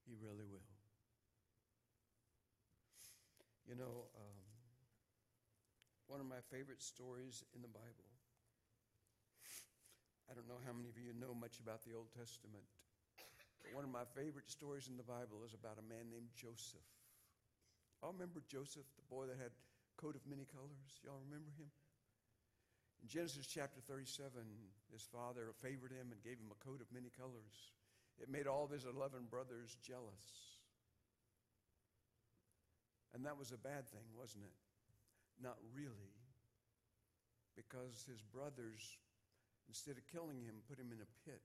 He 0.09 0.17
really 0.17 0.49
will. 0.49 0.65
You 3.69 3.77
know, 3.77 4.09
um, 4.17 4.41
one 6.07 6.21
of 6.21 6.27
my 6.27 6.41
favorite 6.51 6.81
stories 6.81 7.45
in 7.55 7.61
the 7.61 7.69
Bible. 7.69 8.09
I 10.31 10.33
don't 10.33 10.49
know 10.49 10.65
how 10.65 10.73
many 10.73 10.89
of 10.89 10.97
you 10.97 11.13
know 11.13 11.35
much 11.37 11.61
about 11.61 11.85
the 11.85 11.93
Old 11.93 12.09
Testament, 12.17 12.65
but 13.65 13.73
one 13.73 13.89
of 13.89 13.91
my 13.91 14.05
favorite 14.13 14.53
stories 14.53 14.93
in 14.93 15.01
the 15.01 15.09
Bible 15.09 15.41
is 15.49 15.57
about 15.57 15.81
a 15.81 15.89
man 15.89 16.13
named 16.13 16.29
Joseph. 16.37 16.85
Y'all 18.05 18.13
remember 18.13 18.45
Joseph, 18.45 18.85
the 19.01 19.09
boy 19.09 19.25
that 19.25 19.41
had 19.41 19.57
coat 19.97 20.13
of 20.13 20.29
many 20.29 20.45
colors? 20.45 20.93
Y'all 21.01 21.25
remember 21.25 21.49
him? 21.57 21.73
In 23.01 23.09
Genesis 23.09 23.49
chapter 23.49 23.81
37, 23.89 24.45
his 24.93 25.09
father 25.09 25.57
favored 25.65 25.97
him 25.97 26.13
and 26.13 26.21
gave 26.21 26.37
him 26.37 26.53
a 26.53 26.61
coat 26.61 26.85
of 26.85 26.93
many 26.93 27.09
colors. 27.09 27.73
It 28.21 28.29
made 28.29 28.45
all 28.45 28.69
of 28.69 28.77
his 28.77 28.85
11 28.85 29.33
brothers 29.33 29.73
jealous. 29.81 30.25
And 33.17 33.25
that 33.25 33.39
was 33.39 33.53
a 33.53 33.61
bad 33.61 33.89
thing, 33.89 34.05
wasn't 34.13 34.45
it? 34.45 34.57
Not 35.41 35.57
really. 35.73 36.13
Because 37.57 38.05
his 38.05 38.21
brothers, 38.21 38.83
instead 39.69 39.97
of 39.97 40.05
killing 40.13 40.43
him, 40.43 40.61
put 40.69 40.79
him 40.79 40.91
in 40.93 41.01
a 41.01 41.11
pit. 41.25 41.41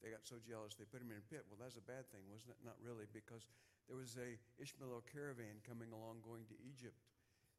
They 0.00 0.08
got 0.08 0.24
so 0.24 0.40
jealous 0.40 0.74
they 0.74 0.88
put 0.88 1.04
him 1.04 1.12
in 1.12 1.20
a 1.20 1.26
pit. 1.28 1.44
Well, 1.48 1.60
that's 1.60 1.76
a 1.76 1.84
bad 1.84 2.08
thing, 2.08 2.24
wasn't 2.32 2.56
it? 2.56 2.60
Not 2.64 2.80
really, 2.80 3.04
because 3.12 3.44
there 3.84 4.00
was 4.00 4.16
a 4.16 4.40
Ishmael 4.56 5.04
caravan 5.12 5.60
coming 5.68 5.92
along 5.92 6.24
going 6.24 6.48
to 6.48 6.56
Egypt, 6.64 6.96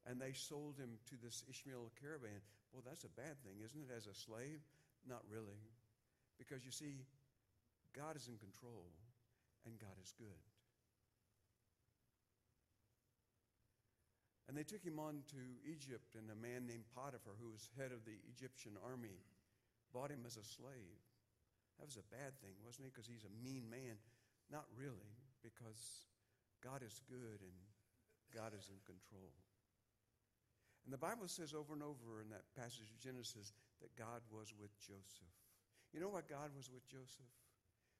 and 0.10 0.18
they 0.18 0.34
sold 0.34 0.78
him 0.82 0.98
to 1.14 1.16
this 1.22 1.46
Ishmael 1.46 1.94
caravan. 2.02 2.42
Well, 2.74 2.82
that's 2.82 3.06
a 3.06 3.14
bad 3.14 3.38
thing, 3.46 3.62
isn't 3.62 3.86
it? 3.86 3.94
As 3.94 4.10
a 4.10 4.16
slave? 4.18 4.66
Not 5.06 5.22
really. 5.30 5.62
Because 6.42 6.66
you 6.66 6.74
see, 6.74 7.06
God 7.94 8.18
is 8.18 8.26
in 8.26 8.42
control, 8.42 8.90
and 9.66 9.78
God 9.78 9.94
is 10.02 10.14
good. 10.18 10.42
And 14.50 14.58
they 14.58 14.68
took 14.68 14.84
him 14.84 15.00
on 15.00 15.24
to 15.32 15.42
Egypt, 15.64 16.18
and 16.18 16.28
a 16.28 16.36
man 16.36 16.68
named 16.68 16.90
Potiphar, 16.92 17.38
who 17.40 17.54
was 17.54 17.70
head 17.78 17.94
of 17.94 18.04
the 18.04 18.18
Egyptian 18.28 18.76
army, 18.84 19.22
bought 19.94 20.12
him 20.12 20.26
as 20.26 20.36
a 20.36 20.44
slave. 20.44 21.00
That 21.82 21.90
was 21.90 21.98
a 21.98 22.14
bad 22.14 22.38
thing, 22.46 22.54
wasn't 22.62 22.86
it? 22.86 22.94
Because 22.94 23.10
he's 23.10 23.26
a 23.26 23.34
mean 23.42 23.66
man. 23.66 23.98
Not 24.54 24.70
really, 24.78 25.18
because 25.42 26.06
God 26.62 26.86
is 26.86 27.02
good 27.10 27.42
and 27.42 27.58
God 28.30 28.54
is 28.54 28.70
in 28.70 28.78
control. 28.86 29.34
And 30.86 30.94
the 30.94 31.02
Bible 31.02 31.26
says 31.26 31.58
over 31.58 31.74
and 31.74 31.82
over 31.82 32.22
in 32.22 32.30
that 32.30 32.46
passage 32.54 32.94
of 32.94 33.02
Genesis 33.02 33.58
that 33.82 33.98
God 33.98 34.22
was 34.30 34.54
with 34.54 34.78
Joseph. 34.78 35.34
You 35.90 36.06
know 36.06 36.14
why 36.14 36.22
God 36.22 36.54
was 36.54 36.70
with 36.70 36.86
Joseph? 36.86 37.34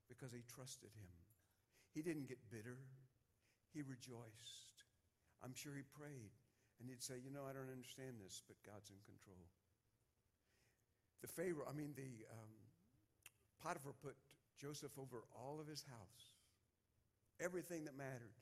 Because 0.06 0.30
he 0.30 0.46
trusted 0.46 0.94
him. 0.94 1.18
He 1.90 2.06
didn't 2.06 2.30
get 2.30 2.38
bitter, 2.54 2.78
he 3.74 3.82
rejoiced. 3.82 4.86
I'm 5.42 5.58
sure 5.58 5.74
he 5.74 5.82
prayed. 5.90 6.38
And 6.78 6.86
he'd 6.86 7.02
say, 7.02 7.18
You 7.18 7.34
know, 7.34 7.50
I 7.50 7.54
don't 7.58 7.74
understand 7.74 8.22
this, 8.22 8.46
but 8.46 8.62
God's 8.62 8.94
in 8.94 9.02
control. 9.10 9.50
The 11.26 11.30
Pharaoh, 11.34 11.66
I 11.66 11.74
mean, 11.74 11.98
the 11.98 12.26
um, 12.30 12.61
Potiphar 13.64 13.94
put 14.02 14.16
Joseph 14.60 14.98
over 14.98 15.24
all 15.38 15.60
of 15.60 15.68
his 15.68 15.86
house, 15.88 16.24
everything 17.40 17.86
that 17.86 17.98
mattered. 17.98 18.36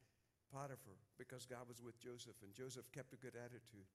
Potiphar, 0.51 0.97
because 1.21 1.45
God 1.45 1.69
was 1.69 1.77
with 1.77 1.99
Joseph, 2.01 2.33
and 2.41 2.49
Joseph 2.57 2.89
kept 2.91 3.13
a 3.13 3.21
good 3.21 3.37
attitude. 3.37 3.85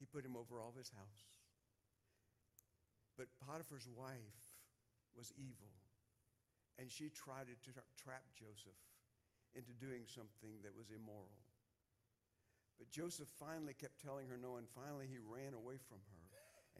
He 0.00 0.06
put 0.08 0.24
him 0.24 0.40
over 0.40 0.56
all 0.56 0.72
of 0.72 0.80
his 0.80 0.88
house. 0.88 1.22
But 3.18 3.28
Potiphar's 3.44 3.84
wife 3.92 4.40
was 5.12 5.36
evil, 5.36 5.68
and 6.80 6.88
she 6.88 7.12
tried 7.12 7.52
to 7.52 7.56
trap 8.00 8.24
Joseph 8.32 8.80
into 9.52 9.76
doing 9.76 10.08
something 10.08 10.64
that 10.64 10.72
was 10.72 10.88
immoral. 10.88 11.44
But 12.80 12.88
Joseph 12.88 13.28
finally 13.36 13.76
kept 13.76 14.00
telling 14.00 14.32
her 14.32 14.40
no, 14.40 14.56
and 14.56 14.64
finally 14.72 15.04
he 15.04 15.20
ran 15.20 15.52
away 15.52 15.76
from 15.76 16.00
her, 16.08 16.19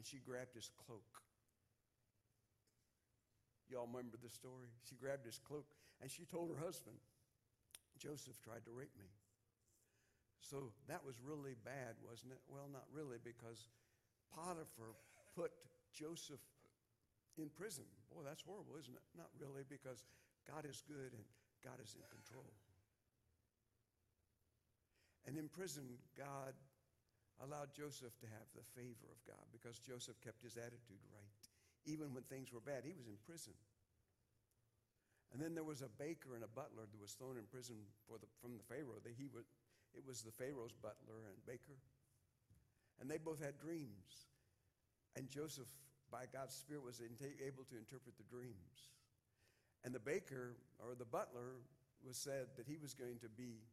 and 0.00 0.08
she 0.08 0.16
grabbed 0.16 0.56
his 0.56 0.72
cloak. 0.88 1.20
Y'all 3.68 3.84
remember 3.84 4.16
the 4.16 4.32
story? 4.32 4.72
She 4.88 4.96
grabbed 4.96 5.28
his 5.28 5.36
cloak 5.36 5.68
and 6.00 6.08
she 6.08 6.24
told 6.24 6.48
her 6.48 6.56
husband, 6.56 6.96
Joseph 8.00 8.40
tried 8.40 8.64
to 8.64 8.72
rape 8.72 8.96
me. 8.96 9.12
So 10.40 10.72
that 10.88 11.04
was 11.04 11.20
really 11.20 11.52
bad, 11.68 12.00
wasn't 12.00 12.32
it? 12.32 12.40
Well, 12.48 12.72
not 12.72 12.88
really, 12.88 13.20
because 13.20 13.68
Potiphar 14.32 14.96
put 15.36 15.52
Joseph 15.92 16.40
in 17.36 17.52
prison. 17.52 17.84
Boy, 18.08 18.24
that's 18.24 18.40
horrible, 18.40 18.80
isn't 18.80 18.96
it? 18.96 19.04
Not 19.12 19.28
really, 19.36 19.68
because 19.68 20.00
God 20.48 20.64
is 20.64 20.80
good 20.88 21.12
and 21.12 21.28
God 21.60 21.76
is 21.76 21.92
in 21.92 22.00
control. 22.08 22.48
And 25.28 25.36
in 25.36 25.52
prison, 25.52 26.00
God 26.16 26.56
allowed 27.40 27.72
Joseph 27.72 28.12
to 28.20 28.28
have 28.28 28.48
the 28.52 28.64
favor 28.76 29.08
of 29.08 29.20
God 29.24 29.44
because 29.52 29.80
Joseph 29.80 30.20
kept 30.20 30.44
his 30.44 30.56
attitude 30.60 31.00
right. 31.08 31.42
Even 31.88 32.12
when 32.12 32.24
things 32.28 32.52
were 32.52 32.60
bad, 32.60 32.84
he 32.84 32.92
was 32.92 33.08
in 33.08 33.16
prison. 33.24 33.56
And 35.32 35.40
then 35.40 35.54
there 35.54 35.64
was 35.64 35.80
a 35.80 35.88
baker 35.88 36.34
and 36.34 36.44
a 36.44 36.50
butler 36.50 36.84
that 36.84 37.00
was 37.00 37.14
thrown 37.14 37.38
in 37.38 37.46
prison 37.48 37.78
the, 38.10 38.28
from 38.42 38.58
the 38.58 38.66
Pharaoh. 38.66 38.98
That 39.00 39.14
he 39.16 39.30
was, 39.30 39.46
it 39.94 40.02
was 40.04 40.20
the 40.20 40.34
Pharaoh's 40.34 40.74
butler 40.74 41.30
and 41.30 41.38
baker. 41.46 41.78
And 43.00 43.08
they 43.08 43.16
both 43.16 43.40
had 43.40 43.56
dreams. 43.56 44.28
And 45.16 45.30
Joseph, 45.30 45.70
by 46.10 46.26
God's 46.28 46.54
Spirit, 46.54 46.84
was 46.84 47.00
able 47.00 47.64
to 47.70 47.76
interpret 47.78 48.18
the 48.18 48.28
dreams. 48.28 48.92
And 49.84 49.94
the 49.94 50.02
baker 50.02 50.58
or 50.76 50.92
the 50.98 51.08
butler 51.08 51.64
was 52.04 52.18
said 52.18 52.52
that 52.58 52.66
he 52.66 52.76
was 52.76 52.92
going 52.92 53.18
to 53.22 53.30
be, 53.32 53.64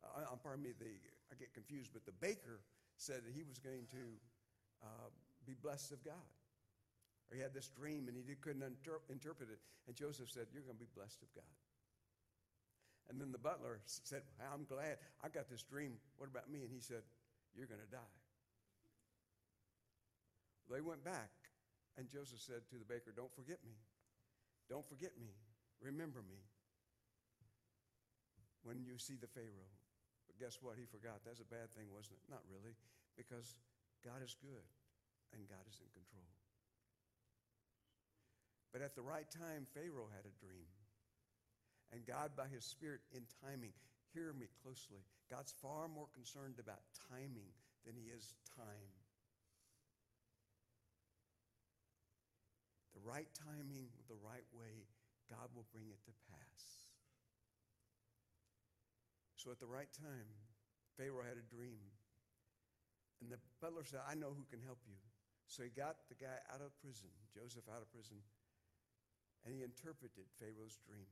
uh, 0.00 0.32
uh, 0.32 0.36
pardon 0.40 0.64
me, 0.64 0.70
the, 0.78 0.88
I 1.28 1.34
get 1.36 1.52
confused, 1.52 1.90
but 1.92 2.06
the 2.06 2.16
baker 2.16 2.60
said 3.02 3.26
that 3.26 3.34
he 3.34 3.42
was 3.42 3.58
going 3.58 3.90
to 3.90 4.04
uh, 4.82 5.10
be 5.44 5.54
blessed 5.58 5.90
of 5.90 6.02
God. 6.06 6.30
Or 7.30 7.36
he 7.36 7.42
had 7.42 7.54
this 7.54 7.68
dream 7.74 8.06
and 8.06 8.14
he 8.14 8.34
couldn't 8.38 8.62
inter- 8.62 9.02
interpret 9.10 9.50
it. 9.50 9.58
And 9.86 9.96
Joseph 9.96 10.30
said, 10.30 10.46
You're 10.54 10.62
going 10.62 10.78
to 10.78 10.84
be 10.84 10.94
blessed 10.94 11.22
of 11.22 11.30
God. 11.34 11.54
And 13.10 13.20
then 13.20 13.32
the 13.32 13.42
butler 13.42 13.82
said, 13.86 14.22
I'm 14.38 14.64
glad 14.64 15.02
I 15.24 15.28
got 15.28 15.50
this 15.50 15.62
dream. 15.62 15.98
What 16.16 16.30
about 16.30 16.48
me? 16.48 16.62
And 16.62 16.70
he 16.70 16.80
said, 16.80 17.02
You're 17.58 17.66
going 17.66 17.82
to 17.82 17.90
die. 17.90 18.14
They 20.70 20.80
went 20.80 21.04
back, 21.04 21.28
and 21.98 22.08
Joseph 22.08 22.40
said 22.40 22.64
to 22.70 22.76
the 22.78 22.86
baker, 22.86 23.12
Don't 23.14 23.34
forget 23.34 23.58
me. 23.66 23.74
Don't 24.70 24.86
forget 24.86 25.12
me. 25.20 25.28
Remember 25.82 26.20
me 26.22 26.38
when 28.62 28.84
you 28.86 28.96
see 28.96 29.18
the 29.20 29.26
Pharaoh. 29.26 29.68
Guess 30.42 30.58
what? 30.58 30.74
He 30.74 30.90
forgot. 30.90 31.22
That's 31.22 31.38
a 31.38 31.46
bad 31.46 31.70
thing, 31.70 31.86
wasn't 31.94 32.18
it? 32.18 32.26
Not 32.26 32.42
really, 32.50 32.74
because 33.14 33.54
God 34.02 34.26
is 34.26 34.34
good 34.42 34.66
and 35.30 35.46
God 35.46 35.62
is 35.70 35.78
in 35.78 35.86
control. 35.94 36.26
But 38.74 38.82
at 38.82 38.98
the 38.98 39.06
right 39.06 39.30
time, 39.30 39.70
Pharaoh 39.70 40.10
had 40.10 40.26
a 40.26 40.34
dream. 40.42 40.66
And 41.94 42.02
God, 42.02 42.34
by 42.34 42.50
his 42.50 42.66
Spirit, 42.66 43.06
in 43.14 43.22
timing, 43.38 43.70
hear 44.10 44.34
me 44.34 44.50
closely. 44.66 45.06
God's 45.30 45.54
far 45.62 45.86
more 45.86 46.10
concerned 46.10 46.58
about 46.58 46.82
timing 47.06 47.54
than 47.86 47.94
he 47.94 48.10
is 48.10 48.34
time. 48.58 48.90
The 52.98 53.04
right 53.06 53.30
timing, 53.46 53.94
the 54.10 54.18
right 54.26 54.48
way, 54.50 54.90
God 55.30 55.54
will 55.54 55.70
bring 55.70 55.86
it 55.86 56.02
to 56.10 56.12
pass. 56.34 56.81
So 59.42 59.50
at 59.50 59.58
the 59.58 59.66
right 59.66 59.90
time, 59.90 60.30
Pharaoh 60.94 61.26
had 61.26 61.34
a 61.34 61.42
dream. 61.50 61.82
And 63.18 63.26
the 63.26 63.42
butler 63.58 63.82
said, 63.82 64.06
I 64.06 64.14
know 64.14 64.30
who 64.30 64.46
can 64.46 64.62
help 64.62 64.78
you. 64.86 64.94
So 65.50 65.66
he 65.66 65.74
got 65.74 65.98
the 66.06 66.14
guy 66.14 66.38
out 66.46 66.62
of 66.62 66.70
prison, 66.78 67.10
Joseph 67.34 67.66
out 67.66 67.82
of 67.82 67.90
prison, 67.90 68.22
and 69.42 69.50
he 69.50 69.66
interpreted 69.66 70.30
Pharaoh's 70.38 70.78
dream 70.86 71.10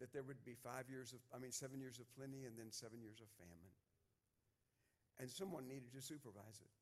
that 0.00 0.16
there 0.16 0.24
would 0.24 0.40
be 0.48 0.56
five 0.56 0.88
years 0.88 1.12
of, 1.12 1.20
I 1.28 1.36
mean, 1.36 1.52
seven 1.52 1.76
years 1.76 2.00
of 2.00 2.08
plenty 2.16 2.48
and 2.48 2.56
then 2.56 2.72
seven 2.72 3.04
years 3.04 3.20
of 3.20 3.28
famine. 3.36 3.72
And 5.20 5.28
someone 5.28 5.68
needed 5.68 5.92
to 5.92 6.00
supervise 6.00 6.60
it. 6.64 6.74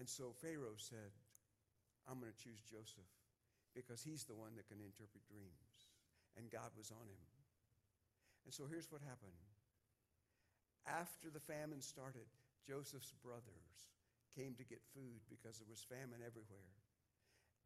And 0.00 0.08
so 0.08 0.32
Pharaoh 0.40 0.76
said, 0.76 1.12
I'm 2.08 2.20
going 2.20 2.32
to 2.32 2.40
choose 2.40 2.64
Joseph 2.64 3.08
because 3.76 4.00
he's 4.00 4.24
the 4.24 4.36
one 4.36 4.56
that 4.56 4.68
can 4.68 4.80
interpret 4.80 5.24
dreams. 5.28 5.92
And 6.36 6.48
God 6.48 6.72
was 6.76 6.88
on 6.92 7.08
him. 7.08 7.37
And 8.48 8.56
so 8.56 8.64
here's 8.64 8.88
what 8.88 9.04
happened. 9.04 9.36
After 10.88 11.28
the 11.28 11.44
famine 11.44 11.84
started, 11.84 12.24
Joseph's 12.64 13.12
brothers 13.20 13.76
came 14.32 14.56
to 14.56 14.64
get 14.64 14.80
food 14.96 15.20
because 15.28 15.60
there 15.60 15.68
was 15.68 15.84
famine 15.84 16.24
everywhere. 16.24 16.72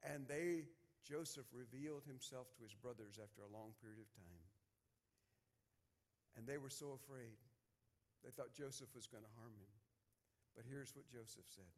And 0.03 0.27
they 0.27 0.67
Joseph 1.07 1.47
revealed 1.55 2.03
himself 2.03 2.51
to 2.59 2.67
his 2.67 2.75
brothers 2.75 3.23
after 3.23 3.47
a 3.47 3.55
long 3.55 3.79
period 3.79 4.03
of 4.03 4.11
time. 4.11 4.43
And 6.35 6.51
they 6.51 6.59
were 6.59 6.75
so 6.75 6.99
afraid. 6.99 7.39
They 8.27 8.35
thought 8.35 8.51
Joseph 8.51 8.91
was 8.91 9.07
going 9.07 9.23
to 9.23 9.39
harm 9.39 9.55
him. 9.55 9.75
But 10.59 10.67
here's 10.67 10.99
what 10.99 11.07
Joseph 11.07 11.47
said 11.47 11.71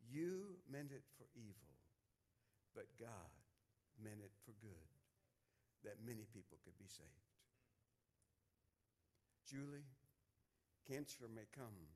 You 0.00 0.56
meant 0.64 0.96
it 0.96 1.04
for 1.20 1.28
evil, 1.36 1.76
but 2.72 2.88
God 2.96 3.36
meant 4.00 4.24
it 4.24 4.32
for 4.48 4.56
good, 4.64 4.88
that 5.84 6.00
many 6.00 6.24
people 6.32 6.56
could 6.64 6.80
be 6.80 6.88
saved. 6.88 7.35
Julie, 9.46 9.86
cancer 10.90 11.30
may 11.30 11.46
come, 11.54 11.86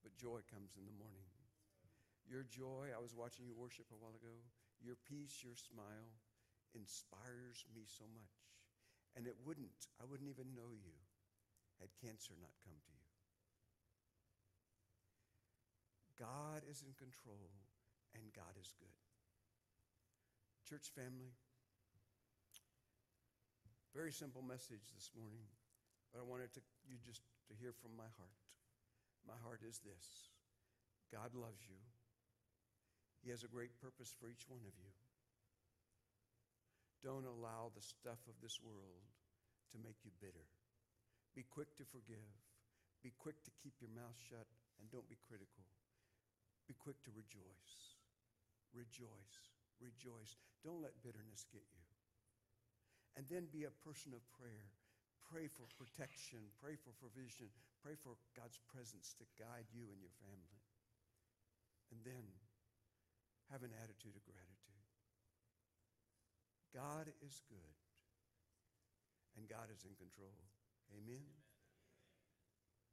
but 0.00 0.16
joy 0.16 0.40
comes 0.48 0.72
in 0.80 0.88
the 0.88 0.96
morning. 0.96 1.28
Your 2.24 2.48
joy, 2.48 2.96
I 2.96 3.00
was 3.02 3.12
watching 3.12 3.44
you 3.44 3.52
worship 3.52 3.84
a 3.92 4.00
while 4.00 4.16
ago. 4.16 4.40
Your 4.80 4.96
peace, 5.04 5.44
your 5.44 5.52
smile 5.52 6.16
inspires 6.72 7.68
me 7.76 7.84
so 7.84 8.08
much. 8.16 8.40
And 9.12 9.28
it 9.28 9.36
wouldn't, 9.44 9.92
I 10.00 10.08
wouldn't 10.08 10.32
even 10.32 10.56
know 10.56 10.72
you 10.72 10.96
had 11.76 11.92
cancer 12.00 12.32
not 12.40 12.56
come 12.64 12.78
to 12.78 12.92
you. 12.96 13.04
God 16.16 16.64
is 16.72 16.80
in 16.80 16.96
control 16.96 17.52
and 18.16 18.32
God 18.32 18.56
is 18.56 18.72
good. 18.80 18.96
Church 20.64 20.88
family, 20.94 21.36
Very 23.90 24.12
simple 24.12 24.40
message 24.40 24.86
this 24.94 25.10
morning, 25.18 25.42
but 26.10 26.20
I 26.20 26.26
wanted 26.26 26.52
to, 26.58 26.60
you 26.86 26.98
just 27.06 27.22
to 27.48 27.54
hear 27.58 27.74
from 27.78 27.94
my 27.94 28.10
heart. 28.18 28.38
My 29.26 29.38
heart 29.46 29.62
is 29.66 29.78
this 29.82 30.30
God 31.10 31.34
loves 31.34 31.62
you, 31.66 31.78
He 33.22 33.30
has 33.30 33.42
a 33.42 33.50
great 33.50 33.74
purpose 33.78 34.14
for 34.18 34.30
each 34.30 34.46
one 34.46 34.62
of 34.66 34.74
you. 34.78 34.92
Don't 37.00 37.24
allow 37.24 37.72
the 37.72 37.80
stuff 37.80 38.20
of 38.28 38.36
this 38.44 38.60
world 38.60 39.04
to 39.72 39.80
make 39.80 39.96
you 40.04 40.12
bitter. 40.20 40.44
Be 41.32 41.46
quick 41.48 41.72
to 41.80 41.88
forgive. 41.88 42.28
Be 43.00 43.16
quick 43.16 43.40
to 43.48 43.56
keep 43.64 43.72
your 43.80 43.88
mouth 43.96 44.16
shut 44.28 44.44
and 44.76 44.90
don't 44.92 45.08
be 45.08 45.16
critical. 45.24 45.64
Be 46.68 46.76
quick 46.76 47.00
to 47.08 47.16
rejoice. 47.16 47.96
Rejoice. 48.76 49.38
Rejoice. 49.80 50.36
Don't 50.60 50.84
let 50.84 51.00
bitterness 51.00 51.48
get 51.48 51.64
you. 51.72 51.84
And 53.16 53.24
then 53.32 53.48
be 53.48 53.64
a 53.64 53.80
person 53.82 54.12
of 54.12 54.20
prayer. 54.36 54.68
Pray 55.30 55.46
for 55.46 55.62
protection. 55.78 56.42
Pray 56.58 56.74
for 56.74 56.90
provision. 56.98 57.46
Pray 57.78 57.94
for 57.94 58.18
God's 58.34 58.58
presence 58.66 59.14
to 59.22 59.24
guide 59.38 59.70
you 59.70 59.86
and 59.94 60.02
your 60.02 60.10
family. 60.18 60.58
And 61.94 62.02
then 62.02 62.26
have 63.54 63.62
an 63.62 63.70
attitude 63.78 64.18
of 64.18 64.26
gratitude. 64.26 64.82
God 66.70 67.10
is 67.22 67.42
good, 67.50 67.74
and 69.34 69.46
God 69.50 69.70
is 69.74 69.82
in 69.82 69.94
control. 69.98 70.34
Amen? 70.94 71.18
Amen. 71.18 71.26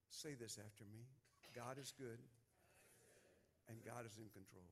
Say 0.10 0.34
this 0.34 0.58
after 0.58 0.82
me 0.90 1.06
God 1.54 1.78
is 1.78 1.94
good, 1.94 2.18
and 3.70 3.78
God 3.86 4.06
is 4.06 4.18
in 4.18 4.30
control. 4.34 4.70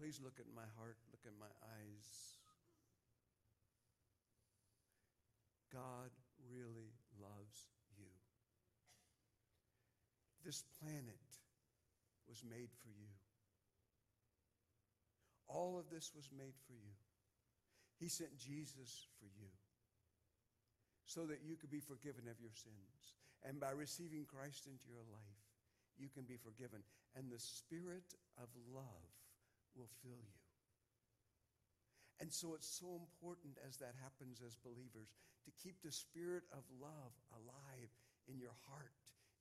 Please 0.00 0.20
look 0.24 0.40
at 0.40 0.48
my 0.54 0.64
heart, 0.80 0.96
look 1.12 1.24
at 1.26 1.36
my 1.36 1.52
eyes. 1.76 2.37
God 5.72 6.10
really 6.50 6.92
loves 7.20 7.68
you. 7.96 8.08
This 10.44 10.64
planet 10.80 11.28
was 12.28 12.42
made 12.44 12.70
for 12.82 12.88
you. 12.88 13.12
All 15.48 15.78
of 15.78 15.88
this 15.90 16.12
was 16.14 16.28
made 16.36 16.56
for 16.66 16.74
you. 16.74 16.94
He 17.98 18.08
sent 18.08 18.36
Jesus 18.38 19.08
for 19.18 19.26
you 19.26 19.50
so 21.04 21.24
that 21.26 21.40
you 21.42 21.56
could 21.56 21.70
be 21.70 21.80
forgiven 21.80 22.28
of 22.28 22.40
your 22.40 22.52
sins. 22.52 23.16
And 23.44 23.58
by 23.58 23.70
receiving 23.70 24.26
Christ 24.28 24.66
into 24.66 24.88
your 24.92 25.04
life, 25.08 25.42
you 25.96 26.08
can 26.08 26.24
be 26.24 26.36
forgiven. 26.36 26.84
And 27.16 27.32
the 27.32 27.40
Spirit 27.40 28.14
of 28.36 28.48
love 28.72 29.08
will 29.74 29.88
fill 30.02 30.20
you. 30.20 30.47
And 32.20 32.32
so 32.32 32.54
it's 32.54 32.66
so 32.66 32.98
important 32.98 33.58
as 33.62 33.78
that 33.78 33.94
happens 34.02 34.42
as 34.44 34.58
believers 34.58 35.14
to 35.46 35.50
keep 35.62 35.80
the 35.82 35.92
Spirit 35.92 36.42
of 36.52 36.66
love 36.82 37.14
alive 37.30 37.90
in 38.26 38.38
your 38.38 38.54
heart, 38.66 38.92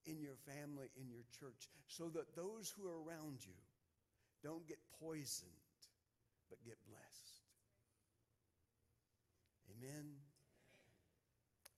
in 0.05 0.21
your 0.21 0.38
family, 0.45 0.88
in 0.95 1.09
your 1.09 1.25
church, 1.39 1.67
so 1.88 2.09
that 2.13 2.36
those 2.36 2.69
who 2.69 2.88
are 2.88 3.01
around 3.01 3.41
you 3.41 3.57
don't 4.43 4.67
get 4.67 4.78
poisoned, 5.01 5.49
but 6.49 6.63
get 6.63 6.78
blessed. 6.86 7.41
Amen. 9.73 10.05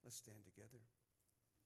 Let's 0.04 0.18
stand 0.18 0.43
together. 0.43 0.84